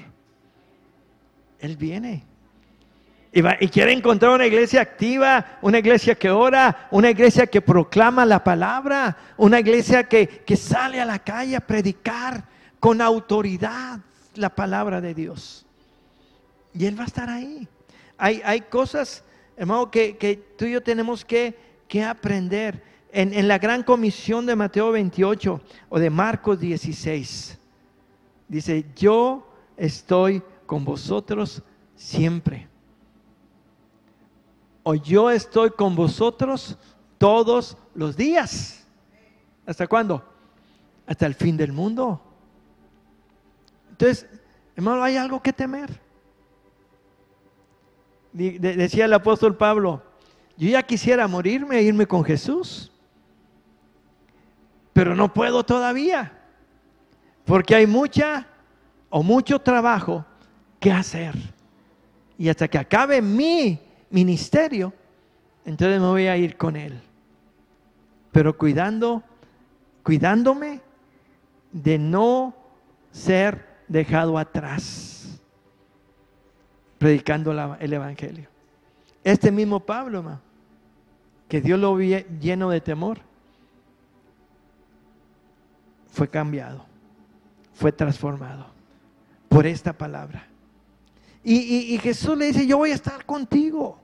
Él 1.60 1.78
viene. 1.78 2.29
Y, 3.32 3.68
quiere 3.68 3.94
encontrar 3.94 4.32
una 4.32 4.48
iglesia 4.48 4.82
activa, 4.82 5.60
una 5.62 5.80
iglesia 5.80 6.16
que 6.16 6.32
ora, 6.32 6.88
una 6.90 7.12
iglesia 7.12 7.46
que 7.46 7.62
proclama 7.62 8.26
la 8.26 8.44
palabra, 8.44 9.16
una 9.38 9.60
iglesia 9.60 10.04
que, 10.04 10.28
que 10.28 10.56
sale 10.56 11.00
a 11.00 11.06
la 11.06 11.20
calle 11.20 11.56
a 11.56 11.60
predicar 11.60 12.44
con 12.80 13.02
autoridad 13.02 14.00
la 14.34 14.50
palabra 14.50 15.00
de 15.00 15.14
Dios. 15.14 15.66
Y 16.74 16.86
Él 16.86 16.98
va 16.98 17.04
a 17.04 17.08
estar 17.08 17.30
ahí 17.30 17.68
hay, 18.20 18.62
cosas, 18.62 19.24
hermano, 19.56 19.90
que, 19.90 20.44
tú 20.58 20.66
y 20.66 20.72
yo 20.72 20.84
tenemos 20.84 21.24
que, 21.24 21.56
aprender. 22.08 22.84
En, 23.12 23.34
en, 23.34 23.48
la 23.48 23.58
gran 23.58 23.82
comisión 23.82 24.46
de 24.46 24.56
Mateo 24.56 24.92
28 24.92 25.62
o 25.90 26.00
de 26.00 26.10
Marcos 26.12 26.60
16, 26.60 27.58
dice, 28.48 28.86
yo 28.96 29.52
estoy 29.78 30.44
con 30.68 30.86
vosotros 30.86 31.64
siempre. 31.96 32.68
O 34.84 34.96
yo 34.96 35.30
estoy 35.30 35.72
con 35.72 35.96
vosotros 35.96 36.78
todos 37.18 37.78
los 37.94 38.16
días. 38.16 38.88
¿Hasta 39.66 39.88
cuándo? 39.88 40.24
Hasta 41.06 41.26
el 41.26 41.36
fin 41.36 41.58
del 41.58 41.72
mundo. 41.72 42.22
Entonces, 43.92 44.26
hermano, 44.76 45.04
hay 45.04 45.18
algo 45.18 45.42
que 45.42 45.54
temer 45.54 46.00
decía 48.32 49.06
el 49.06 49.14
apóstol 49.14 49.56
Pablo, 49.56 50.04
yo 50.58 50.70
ya 50.70 50.84
quisiera 50.84 51.28
morirme 51.28 51.78
e 51.78 51.84
irme 51.84 52.06
con 52.06 52.24
Jesús, 52.24 52.92
pero 54.94 55.16
no 55.16 55.34
puedo 55.34 55.64
todavía, 55.64 56.38
porque 57.46 57.76
hay 57.76 57.88
mucha 57.88 58.48
o 59.10 59.24
mucho 59.24 59.60
trabajo 59.60 60.26
que 60.80 60.92
hacer. 60.92 61.36
Y 62.38 62.50
hasta 62.50 62.68
que 62.68 62.78
acabe 62.78 63.22
mi 63.22 63.80
ministerio, 64.10 64.94
entonces 65.66 66.00
me 66.00 66.08
voy 66.08 66.28
a 66.28 66.38
ir 66.38 66.58
con 66.58 66.76
Él. 66.76 67.00
Pero 68.32 68.58
cuidando, 68.58 69.24
cuidándome 70.04 70.82
de 71.72 71.98
no 71.98 72.56
ser 73.12 73.68
dejado 73.88 74.38
atrás 74.38 75.40
predicando 76.98 77.52
el 77.80 77.94
Evangelio. 77.94 78.48
Este 79.24 79.52
mismo 79.52 79.80
Pablo, 79.80 80.40
que 81.48 81.62
Dios 81.62 81.80
lo 81.80 81.96
vio 81.96 82.20
lleno 82.40 82.70
de 82.70 82.82
temor, 82.82 83.20
fue 86.12 86.28
cambiado, 86.28 86.86
fue 87.74 87.92
transformado 87.92 88.68
por 89.48 89.66
esta 89.66 89.94
palabra. 89.94 90.46
Y, 91.52 91.98
Jesús 91.98 92.38
le 92.38 92.46
dice, 92.46 92.68
yo 92.68 92.78
voy 92.78 92.92
a 92.92 92.96
estar 92.96 93.26
contigo. 93.26 94.00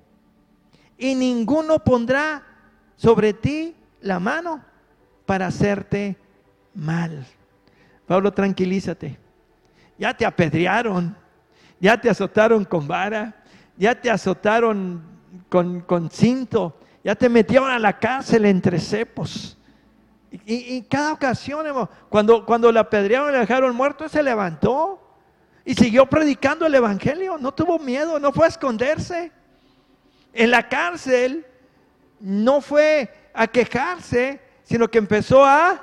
Y 0.97 1.13
ninguno 1.13 1.77
pondrá 1.77 2.43
sobre 2.95 3.33
ti 3.33 3.75
la 4.01 4.19
mano 4.19 4.63
para 5.25 5.47
hacerte 5.47 6.17
mal. 6.73 7.25
Pablo, 8.07 8.33
tranquilízate. 8.33 9.19
Ya 9.99 10.15
te 10.15 10.25
apedrearon 10.25 11.15
ya 11.79 11.99
te 11.99 12.09
azotaron 12.09 12.65
con 12.65 12.87
vara, 12.87 13.43
ya 13.77 13.99
te 13.99 14.09
azotaron 14.09 15.03
con, 15.49 16.09
cinto, 16.11 16.77
ya 17.03 17.15
te 17.15 17.29
metieron 17.29 17.69
a 17.69 17.79
la 17.79 17.99
cárcel 17.99 18.45
entre 18.45 18.79
cepos. 18.79 19.57
Y, 20.45 20.81
cada 20.83 21.13
ocasión, 21.13 21.65
cuando, 22.09 22.45
cuando 22.45 22.71
la 22.71 22.81
apedrearon 22.81 23.29
y 23.29 23.33
le 23.33 23.39
dejaron 23.39 23.75
muerto, 23.75 24.09
se 24.09 24.21
levantó 24.21 25.04
y 25.65 25.73
siguió 25.73 26.05
predicando 26.05 26.65
el 26.65 26.75
Evangelio. 26.75 27.37
No 27.37 27.53
tuvo 27.53 27.79
miedo, 27.79 28.19
no 28.19 28.31
fue 28.31 28.45
a 28.45 28.49
esconderse. 28.49 29.31
En 30.33 30.51
la 30.51 30.69
cárcel 30.69 31.45
no 32.19 32.61
fue 32.61 33.11
a 33.33 33.47
quejarse, 33.47 34.39
sino 34.63 34.87
que 34.89 34.99
empezó 34.99 35.43
a 35.43 35.81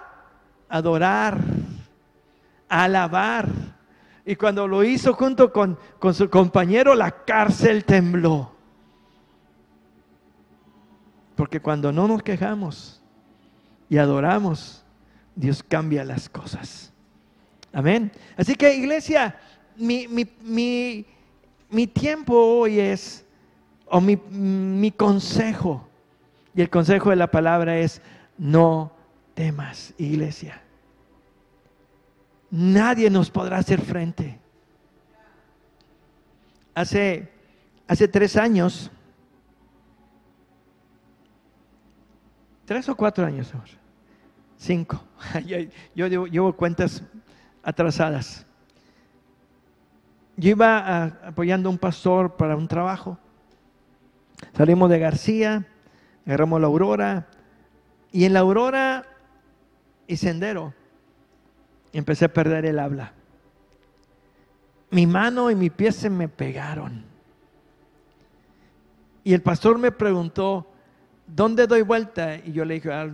adorar, 0.68 1.38
a 2.68 2.84
alabar 2.84 3.48
y 4.24 4.36
cuando 4.36 4.68
lo 4.68 4.84
hizo 4.84 5.14
junto 5.14 5.52
con, 5.52 5.78
su 6.14 6.30
compañero, 6.30 6.94
la 6.94 7.10
cárcel 7.24 7.84
tembló. 7.84 8.52
Porque 11.34 11.60
cuando 11.60 11.90
no 11.92 12.06
nos 12.06 12.22
quejamos 12.22 13.02
y 13.88 13.98
adoramos, 13.98 14.84
Dios 15.34 15.62
cambia 15.62 16.04
las 16.04 16.28
cosas. 16.28 16.92
Amén. 17.72 18.12
Así 18.36 18.54
que 18.54 18.74
iglesia, 18.74 19.36
mi, 19.76 20.06
mi, 21.70 21.86
tiempo 21.86 22.34
hoy 22.34 22.80
es, 22.80 23.24
o 23.86 24.00
mi, 24.00 24.16
mi 24.16 24.90
consejo, 24.90 25.86
y 26.54 26.60
el 26.60 26.70
consejo 26.70 27.10
de 27.10 27.16
la 27.16 27.30
palabra 27.30 27.78
es, 27.78 28.00
no 28.38 28.92
temas, 29.34 29.94
iglesia 29.98 30.62
nadie 32.52 33.08
nos 33.08 33.30
podrá 33.30 33.56
hacer 33.56 33.80
frente. 33.80 34.38
Hace, 36.74 37.32
hace 37.88 38.06
tres 38.06 38.36
años, 38.36 38.90
tres 42.64 42.88
o 42.88 42.94
cuatro 42.94 43.26
años, 43.26 43.52
cinco, 44.56 45.02
yo, 45.94 46.06
llevo, 46.06 46.52
cuentas 46.54 47.02
atrasadas. 47.62 48.46
Yo 50.42 50.50
iba 50.50 51.04
apoyando 51.24 51.68
a 51.68 51.72
un 51.72 51.78
pastor 51.78 52.36
para 52.36 52.56
un 52.56 52.66
trabajo. 52.66 53.16
Salimos 54.56 54.90
de 54.90 54.98
García, 54.98 55.68
agarramos 56.26 56.60
la 56.60 56.66
Aurora, 56.66 57.28
y 58.10 58.24
en 58.24 58.32
la 58.32 58.40
Aurora 58.40 59.04
y 60.08 60.16
Sendero 60.16 60.74
empecé 61.92 62.24
a 62.24 62.32
perder 62.32 62.66
el 62.66 62.80
habla. 62.80 63.12
Mi 64.90 65.06
mano 65.06 65.48
y 65.48 65.54
mi 65.54 65.70
pie 65.70 65.92
se 65.92 66.10
me 66.10 66.26
pegaron. 66.26 67.04
Y 69.22 69.34
el 69.34 69.42
pastor 69.42 69.78
me 69.78 69.92
preguntó, 69.92 70.66
¿dónde 71.24 71.68
doy 71.68 71.82
vuelta? 71.82 72.34
Y 72.38 72.50
yo 72.50 72.64
le 72.64 72.74
dije, 72.74 72.92
ah, 72.92 73.06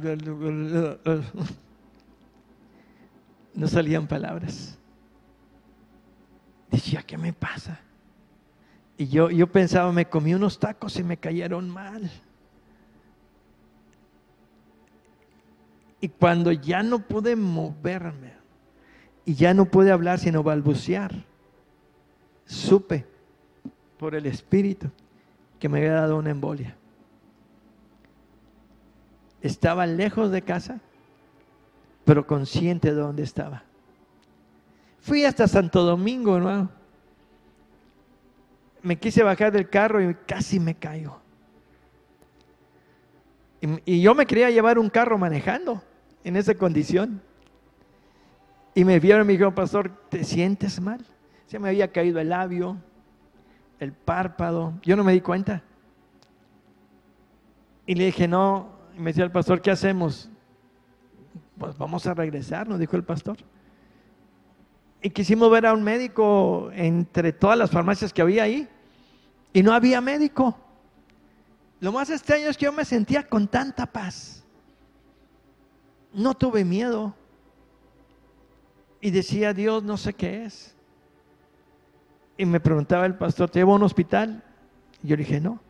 no 3.52 3.68
salían 3.68 4.06
palabras. 4.06 4.78
Decía, 6.70 7.02
¿qué 7.02 7.16
me 7.16 7.32
pasa? 7.32 7.80
Y 8.96 9.08
yo, 9.08 9.30
yo 9.30 9.46
pensaba, 9.46 9.92
me 9.92 10.08
comí 10.08 10.34
unos 10.34 10.58
tacos 10.58 10.98
y 10.98 11.04
me 11.04 11.16
cayeron 11.16 11.68
mal. 11.68 12.10
Y 16.00 16.08
cuando 16.08 16.52
ya 16.52 16.82
no 16.82 17.00
pude 17.00 17.36
moverme, 17.36 18.38
y 19.28 19.34
ya 19.34 19.52
no 19.52 19.66
puede 19.66 19.92
hablar 19.92 20.18
sino 20.18 20.42
balbucear. 20.42 21.14
Supe 22.46 23.04
por 23.98 24.14
el 24.14 24.24
Espíritu 24.24 24.90
que 25.60 25.68
me 25.68 25.80
había 25.80 25.92
dado 25.92 26.16
una 26.16 26.30
embolia. 26.30 26.74
Estaba 29.42 29.84
lejos 29.84 30.30
de 30.30 30.40
casa, 30.40 30.80
pero 32.06 32.26
consciente 32.26 32.94
de 32.94 33.00
dónde 33.02 33.22
estaba. 33.22 33.64
Fui 35.00 35.24
hasta 35.24 35.46
Santo 35.46 35.82
Domingo, 35.82 36.36
hermano. 36.36 36.70
Me 38.82 38.96
quise 38.96 39.22
bajar 39.22 39.52
del 39.52 39.68
carro 39.68 40.02
y 40.02 40.14
casi 40.14 40.60
me 40.60 40.74
caigo. 40.74 41.20
Y, 43.84 44.00
yo 44.00 44.14
me 44.14 44.26
quería 44.26 44.50
llevar 44.50 44.78
un 44.78 44.88
carro 44.88 45.18
manejando 45.18 45.82
en 46.24 46.36
esa 46.36 46.54
condición. 46.54 47.20
Y 48.74 48.84
me 48.84 49.00
vieron 49.00 49.22
y 49.22 49.26
me 49.26 49.32
dijeron, 49.32 49.54
pastor, 49.54 49.90
¿te 50.08 50.22
sientes 50.22 50.80
mal? 50.80 51.04
Se 51.46 51.58
me 51.58 51.68
había 51.68 51.90
caído 51.90 52.20
el 52.20 52.28
labio, 52.28 52.76
el 53.80 53.92
párpado. 53.92 54.74
Yo 54.82 54.96
no 54.96 55.02
me 55.02 55.12
di 55.12 55.20
cuenta. 55.20 55.62
Y 57.86 57.94
le 57.94 58.06
dije, 58.06 58.28
no, 58.28 58.68
y 58.96 59.00
me 59.00 59.10
decía 59.10 59.24
el 59.24 59.32
pastor, 59.32 59.60
¿qué 59.60 59.70
hacemos? 59.70 60.30
Pues 61.56 61.76
vamos 61.76 62.06
a 62.06 62.14
regresar, 62.14 62.68
nos 62.68 62.78
dijo 62.78 62.96
el 62.96 63.02
pastor. 63.02 63.38
Y 65.00 65.10
quisimos 65.10 65.50
ver 65.50 65.66
a 65.66 65.72
un 65.72 65.82
médico 65.82 66.70
entre 66.74 67.32
todas 67.32 67.56
las 67.56 67.70
farmacias 67.70 68.12
que 68.12 68.22
había 68.22 68.42
ahí. 68.42 68.68
Y 69.52 69.62
no 69.62 69.72
había 69.72 70.00
médico. 70.00 70.56
Lo 71.80 71.92
más 71.92 72.10
extraño 72.10 72.48
es 72.48 72.56
que 72.56 72.64
yo 72.64 72.72
me 72.72 72.84
sentía 72.84 73.22
con 73.26 73.46
tanta 73.46 73.86
paz. 73.86 74.44
No 76.12 76.34
tuve 76.34 76.64
miedo. 76.64 77.14
Y 79.00 79.10
decía, 79.10 79.54
Dios, 79.54 79.84
no 79.84 79.96
sé 79.96 80.12
qué 80.12 80.44
es. 80.44 80.74
Y 82.36 82.44
me 82.44 82.60
preguntaba 82.60 83.06
el 83.06 83.14
pastor, 83.14 83.48
¿te 83.50 83.60
llevo 83.60 83.72
a 83.72 83.76
un 83.76 83.82
hospital? 83.84 84.42
Y 85.02 85.08
yo 85.08 85.16
le 85.16 85.24
dije, 85.24 85.40
no. 85.40 85.60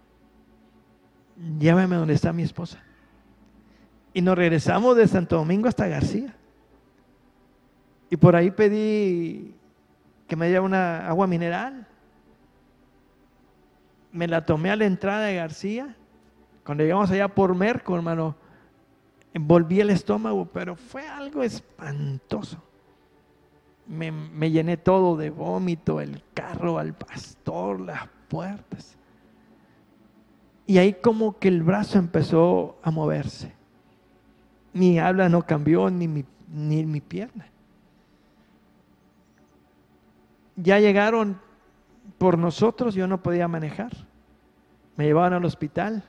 Llévame 1.59 1.97
donde 1.97 2.15
está 2.15 2.33
mi 2.33 2.43
esposa. 2.43 2.83
Y 4.15 4.23
nos 4.23 4.37
regresamos 4.37 4.97
de 4.97 5.07
Santo 5.07 5.37
Domingo 5.37 5.69
hasta 5.69 5.87
García. 5.87 6.35
Y 8.11 8.17
por 8.17 8.37
ahí 8.37 8.51
pedí 8.51 9.55
que 10.27 10.37
me 10.37 10.47
diera 10.47 10.63
una 10.63 11.09
agua 11.09 11.27
mineral. 11.27 11.87
Me 14.13 14.27
la 14.27 14.45
tomé 14.45 14.71
a 14.71 14.77
la 14.77 14.87
entrada 14.87 15.27
de 15.27 15.37
García 15.37 15.95
cuando 16.69 16.85
llegamos 16.85 17.11
allá 17.11 17.29
por 17.29 17.55
Merco, 17.55 17.97
hermano, 17.97 18.37
envolví 19.33 19.81
el 19.81 19.89
estómago, 19.89 20.45
pero 20.53 20.77
fue 20.77 21.09
algo 21.09 21.43
espantoso. 21.43 22.63
Me, 23.87 24.51
llené 24.51 24.77
todo 24.77 25.17
de 25.17 25.31
vómito, 25.31 25.99
el 25.99 26.23
carro, 26.35 26.79
al 26.79 26.93
pastor, 26.93 27.81
las 27.81 28.07
puertas. 28.29 28.99
Y 30.67 30.77
ahí 30.77 30.93
como 30.93 31.39
que 31.39 31.49
el 31.49 31.63
brazo 31.63 31.99
empezó 31.99 32.79
a 32.83 32.91
moverse. 32.91 33.51
Mi 34.75 34.99
habla 34.99 35.31
no 35.31 35.47
cambió, 35.47 35.89
ni 35.89 36.07
mi, 36.07 36.27
ni 36.53 36.85
mi 36.85 37.01
pierna. 37.01 37.47
Ya 40.61 40.81
llegaron 40.81 41.41
por 42.19 42.37
nosotros, 42.37 42.95
yo 42.95 43.07
no 43.07 43.23
podía 43.23 43.47
manejar. 43.47 43.93
Me 44.97 45.05
llevaban 45.05 45.33
al 45.33 45.45
hospital. 45.45 46.03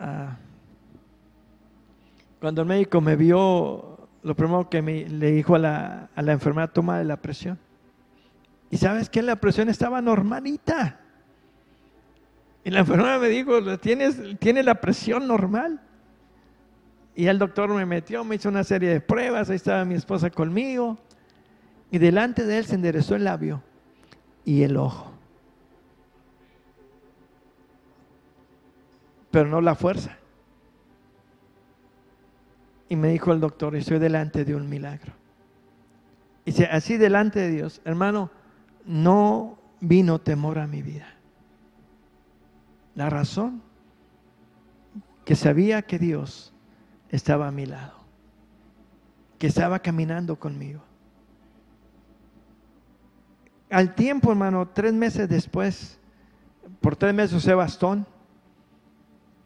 Ah, 0.00 0.38
cuando 2.40 2.62
el 2.62 2.68
médico 2.68 3.02
me 3.02 3.16
vio, 3.16 4.08
lo 4.22 4.34
primero 4.34 4.70
que 4.70 4.80
me, 4.80 5.06
le 5.08 5.32
dijo 5.32 5.56
a 5.56 5.58
la, 5.58 6.08
a 6.14 6.22
la 6.22 6.32
enfermera, 6.32 6.68
toma 6.68 6.98
de 6.98 7.04
la 7.04 7.18
presión. 7.18 7.58
Y 8.70 8.78
sabes 8.78 9.10
que 9.10 9.20
la 9.20 9.36
presión 9.36 9.68
estaba 9.68 10.00
normalita. 10.00 10.98
Y 12.64 12.70
la 12.70 12.80
enfermera 12.80 13.18
me 13.18 13.28
dijo, 13.28 13.78
¿tienes, 13.78 14.20
tiene 14.38 14.62
la 14.62 14.80
presión 14.80 15.26
normal. 15.26 15.80
Y 17.14 17.26
el 17.26 17.38
doctor 17.38 17.68
me 17.70 17.84
metió, 17.84 18.24
me 18.24 18.36
hizo 18.36 18.48
una 18.48 18.64
serie 18.64 18.88
de 18.88 19.00
pruebas, 19.02 19.50
ahí 19.50 19.56
estaba 19.56 19.84
mi 19.84 19.96
esposa 19.96 20.30
conmigo. 20.30 20.96
Y 21.90 21.98
delante 21.98 22.44
de 22.44 22.58
él 22.58 22.66
se 22.66 22.74
enderezó 22.74 23.14
el 23.14 23.24
labio 23.24 23.62
y 24.44 24.62
el 24.62 24.76
ojo. 24.76 25.08
pero 29.30 29.48
no 29.48 29.60
la 29.60 29.74
fuerza. 29.74 30.16
Y 32.88 32.96
me 32.96 33.08
dijo 33.08 33.32
el 33.32 33.40
doctor, 33.40 33.76
estoy 33.76 33.98
delante 33.98 34.44
de 34.44 34.54
un 34.54 34.68
milagro. 34.68 35.12
Y 36.44 36.52
dice, 36.52 36.66
así 36.66 36.96
delante 36.96 37.40
de 37.40 37.50
Dios, 37.50 37.82
hermano, 37.84 38.30
no 38.86 39.58
vino 39.80 40.18
temor 40.20 40.58
a 40.58 40.66
mi 40.66 40.80
vida. 40.80 41.06
La 42.94 43.10
razón, 43.10 43.62
que 45.24 45.36
sabía 45.36 45.82
que 45.82 45.98
Dios 45.98 46.54
estaba 47.10 47.48
a 47.48 47.52
mi 47.52 47.66
lado, 47.66 47.98
que 49.38 49.46
estaba 49.46 49.80
caminando 49.80 50.36
conmigo. 50.36 50.82
Al 53.70 53.94
tiempo, 53.94 54.30
hermano, 54.30 54.68
tres 54.68 54.92
meses 54.94 55.28
después, 55.28 55.98
por 56.80 56.96
tres 56.96 57.14
meses 57.14 57.36
usé 57.36 57.54
bastón, 57.54 58.06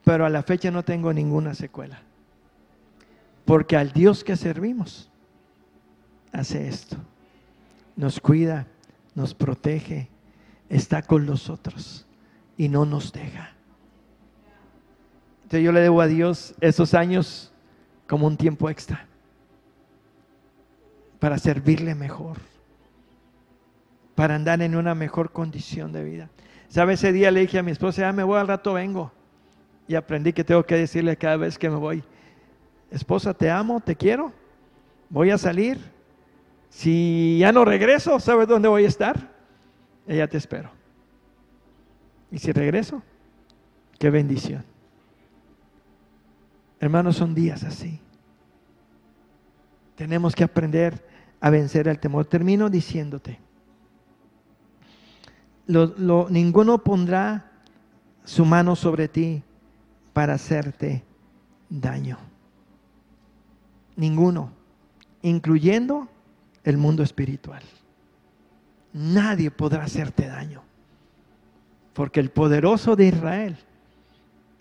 pero 0.05 0.25
a 0.27 0.31
la 0.31 0.43
fecha 0.43 0.71
no 0.71 0.85
tengo 0.85 1.13
ninguna 1.13 1.55
secuela. 1.55 2.01
Porque 3.45 3.77
al 3.77 3.93
Dios 3.93 4.23
que 4.23 4.37
servimos 4.37 5.11
hace 6.33 6.69
esto. 6.69 6.97
Nos 7.97 8.21
cuida, 8.21 8.67
nos 9.15 9.35
protege, 9.35 10.09
está 10.69 11.03
con 11.03 11.27
nosotros 11.27 12.07
y 12.57 12.69
no 12.69 12.85
nos 12.85 13.13
deja. 13.13 13.51
Entonces 15.45 15.65
yo 15.65 15.73
le 15.73 15.81
debo 15.81 16.01
a 16.01 16.07
Dios 16.07 16.55
esos 16.61 16.95
años 16.95 17.53
como 18.07 18.27
un 18.27 18.37
tiempo 18.37 18.71
extra 18.71 19.07
para 21.19 21.39
servirle 21.39 21.95
mejor, 21.95 22.39
para 24.15 24.35
andar 24.35 24.63
en 24.63 24.77
una 24.77 24.95
mejor 24.95 25.33
condición 25.33 25.93
de 25.93 26.05
vida. 26.05 26.29
¿Sabe? 26.69 26.95
Ese 26.95 27.13
día 27.13 27.31
le 27.31 27.41
dije 27.41 27.59
a 27.59 27.63
mi 27.63 27.71
esposa, 27.71 28.03
ya 28.03 28.13
me 28.13 28.23
voy 28.23 28.39
al 28.39 28.49
rato, 28.49 28.75
vengo 28.75 29.13
y 29.87 29.95
aprendí 29.95 30.33
que 30.33 30.45
tengo 30.45 30.65
que 30.65 30.77
decirle 30.77 31.17
cada 31.17 31.37
vez 31.37 31.59
que 31.59 31.69
me 31.69 31.77
voy, 31.77 32.03
esposa, 32.91 33.35
te 33.35 33.51
amo, 33.51 33.81
te 33.81 33.97
quiero, 33.97 34.33
voy 35.09 35.31
a 35.31 35.39
salir. 35.39 35.79
Si 36.71 37.39
ya 37.39 37.53
no 37.53 37.65
regreso, 37.65 38.19
¿sabes 38.19 38.49
dónde 38.49 38.69
voy 38.69 38.85
a 38.85 38.89
estar? 38.89 39.31
Ella 40.07 40.27
te 40.29 40.39
espero. 40.39 40.71
Y 42.31 42.39
si 42.39 42.53
regreso, 42.53 43.03
qué 43.99 44.09
bendición. 44.09 44.65
Hermanos, 46.81 47.17
son 47.17 47.35
días 47.35 47.63
así. 47.63 48.01
Tenemos 49.95 50.35
que 50.35 50.45
aprender 50.45 51.07
a 51.41 51.51
vencer 51.51 51.87
el 51.87 51.99
temor. 51.99 52.25
Termino 52.25 52.71
diciéndote, 52.71 53.39
ninguno 55.67 56.79
pondrá 56.79 57.51
su 58.25 58.45
mano 58.45 58.77
sobre 58.77 59.09
ti 59.09 59.43
para 60.13 60.35
hacerte 60.35 61.05
daño. 61.69 62.19
Ninguno, 63.97 64.53
incluyendo 65.23 66.09
el 66.65 66.77
mundo 66.77 67.03
espiritual. 67.03 67.63
Nadie 68.93 69.51
podrá 69.51 69.85
hacerte 69.85 70.27
daño, 70.27 70.63
porque 71.95 72.21
el 72.21 72.31
poderoso 72.31 72.95
de 72.95 73.07
Israel 73.07 73.57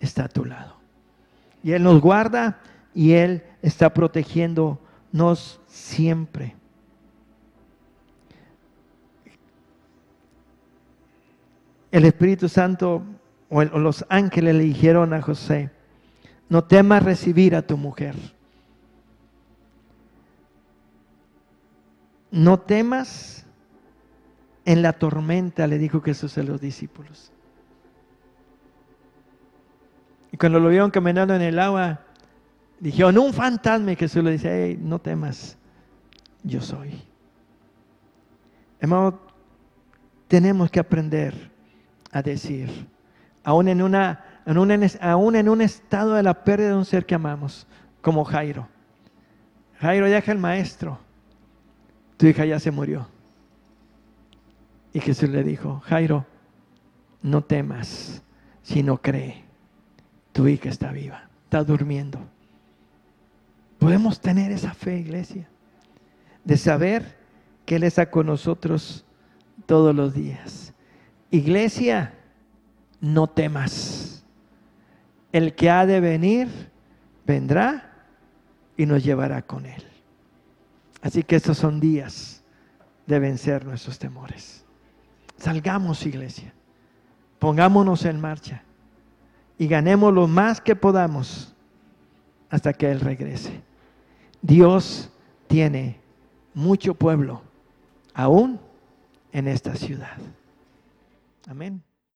está 0.00 0.24
a 0.24 0.28
tu 0.28 0.44
lado. 0.44 0.76
Y 1.62 1.72
Él 1.72 1.82
nos 1.82 2.00
guarda 2.00 2.60
y 2.94 3.12
Él 3.12 3.44
está 3.62 3.92
protegiéndonos 3.92 5.60
siempre. 5.66 6.56
El 11.92 12.06
Espíritu 12.06 12.48
Santo 12.48 13.04
o, 13.50 13.62
los 13.62 14.04
ángeles 14.08 14.54
le 14.54 14.64
dijeron 14.64 15.12
a 15.12 15.20
José, 15.20 15.70
no 16.48 16.64
temas 16.64 17.02
recibir 17.02 17.54
a 17.54 17.62
tu 17.62 17.76
mujer. 17.76 18.16
No 22.30 22.58
temas 22.58 23.44
en 24.64 24.80
la 24.80 24.94
tormenta, 24.94 25.66
le 25.66 25.76
dijo 25.76 26.00
Jesús 26.00 26.38
a 26.38 26.42
los 26.42 26.62
discípulos. 26.62 27.30
Y 30.32 30.38
cuando 30.38 30.58
lo 30.58 30.70
vieron 30.70 30.90
caminando 30.90 31.34
en 31.34 31.42
el 31.42 31.58
agua, 31.58 32.00
dijeron, 32.80 33.18
un 33.18 33.34
fantasma. 33.34 33.92
Y 33.92 33.96
Jesús 33.96 34.24
le 34.24 34.32
dice, 34.32 34.78
no 34.80 34.98
temas, 34.98 35.58
yo 36.42 36.62
soy. 36.62 37.02
Hermano, 38.80 39.20
tenemos 40.26 40.70
que 40.70 40.80
aprender 40.80 41.51
a 42.12 42.22
decir, 42.22 42.86
aún 43.42 43.68
en, 43.68 43.82
una, 43.82 44.24
en 44.46 44.58
un, 44.58 44.70
aún 45.00 45.36
en 45.36 45.48
un 45.48 45.60
estado 45.60 46.14
de 46.14 46.22
la 46.22 46.44
pérdida 46.44 46.68
de 46.68 46.76
un 46.76 46.84
ser 46.84 47.06
que 47.06 47.14
amamos, 47.14 47.66
como 48.00 48.24
Jairo. 48.24 48.68
Jairo, 49.80 50.06
deja 50.06 50.30
el 50.30 50.38
maestro, 50.38 50.98
tu 52.16 52.26
hija 52.26 52.44
ya 52.44 52.60
se 52.60 52.70
murió. 52.70 53.08
Y 54.92 55.00
Jesús 55.00 55.30
le 55.30 55.42
dijo, 55.42 55.80
Jairo, 55.86 56.26
no 57.22 57.42
temas, 57.42 58.22
sino 58.62 58.98
cree, 58.98 59.44
tu 60.32 60.46
hija 60.46 60.68
está 60.68 60.92
viva. 60.92 61.28
está 61.44 61.64
durmiendo. 61.64 62.18
Podemos 63.78 64.20
tener 64.20 64.52
esa 64.52 64.74
fe, 64.74 64.98
iglesia, 64.98 65.48
de 66.44 66.56
saber 66.56 67.16
que 67.64 67.76
Él 67.76 67.84
está 67.84 68.10
con 68.10 68.26
nosotros 68.26 69.04
todos 69.66 69.94
los 69.94 70.14
días. 70.14 70.71
Iglesia, 71.32 72.14
no 73.00 73.26
temas. 73.26 74.22
El 75.32 75.54
que 75.54 75.70
ha 75.70 75.86
de 75.86 75.98
venir, 75.98 76.48
vendrá 77.26 78.06
y 78.76 78.84
nos 78.84 79.02
llevará 79.02 79.40
con 79.40 79.64
Él. 79.64 79.82
Así 81.00 81.22
que 81.22 81.36
estos 81.36 81.56
son 81.56 81.80
días 81.80 82.44
de 83.06 83.18
vencer 83.18 83.64
nuestros 83.64 83.98
temores. 83.98 84.64
Salgamos, 85.38 86.04
iglesia. 86.04 86.52
Pongámonos 87.38 88.04
en 88.04 88.20
marcha 88.20 88.62
y 89.56 89.66
ganemos 89.66 90.12
lo 90.12 90.28
más 90.28 90.60
que 90.60 90.76
podamos 90.76 91.54
hasta 92.50 92.74
que 92.74 92.90
Él 92.90 93.00
regrese. 93.00 93.62
Dios 94.42 95.10
tiene 95.46 95.98
mucho 96.52 96.92
pueblo 96.92 97.42
aún 98.12 98.60
en 99.32 99.48
esta 99.48 99.74
ciudad. 99.76 100.18
Amén. 101.48 101.84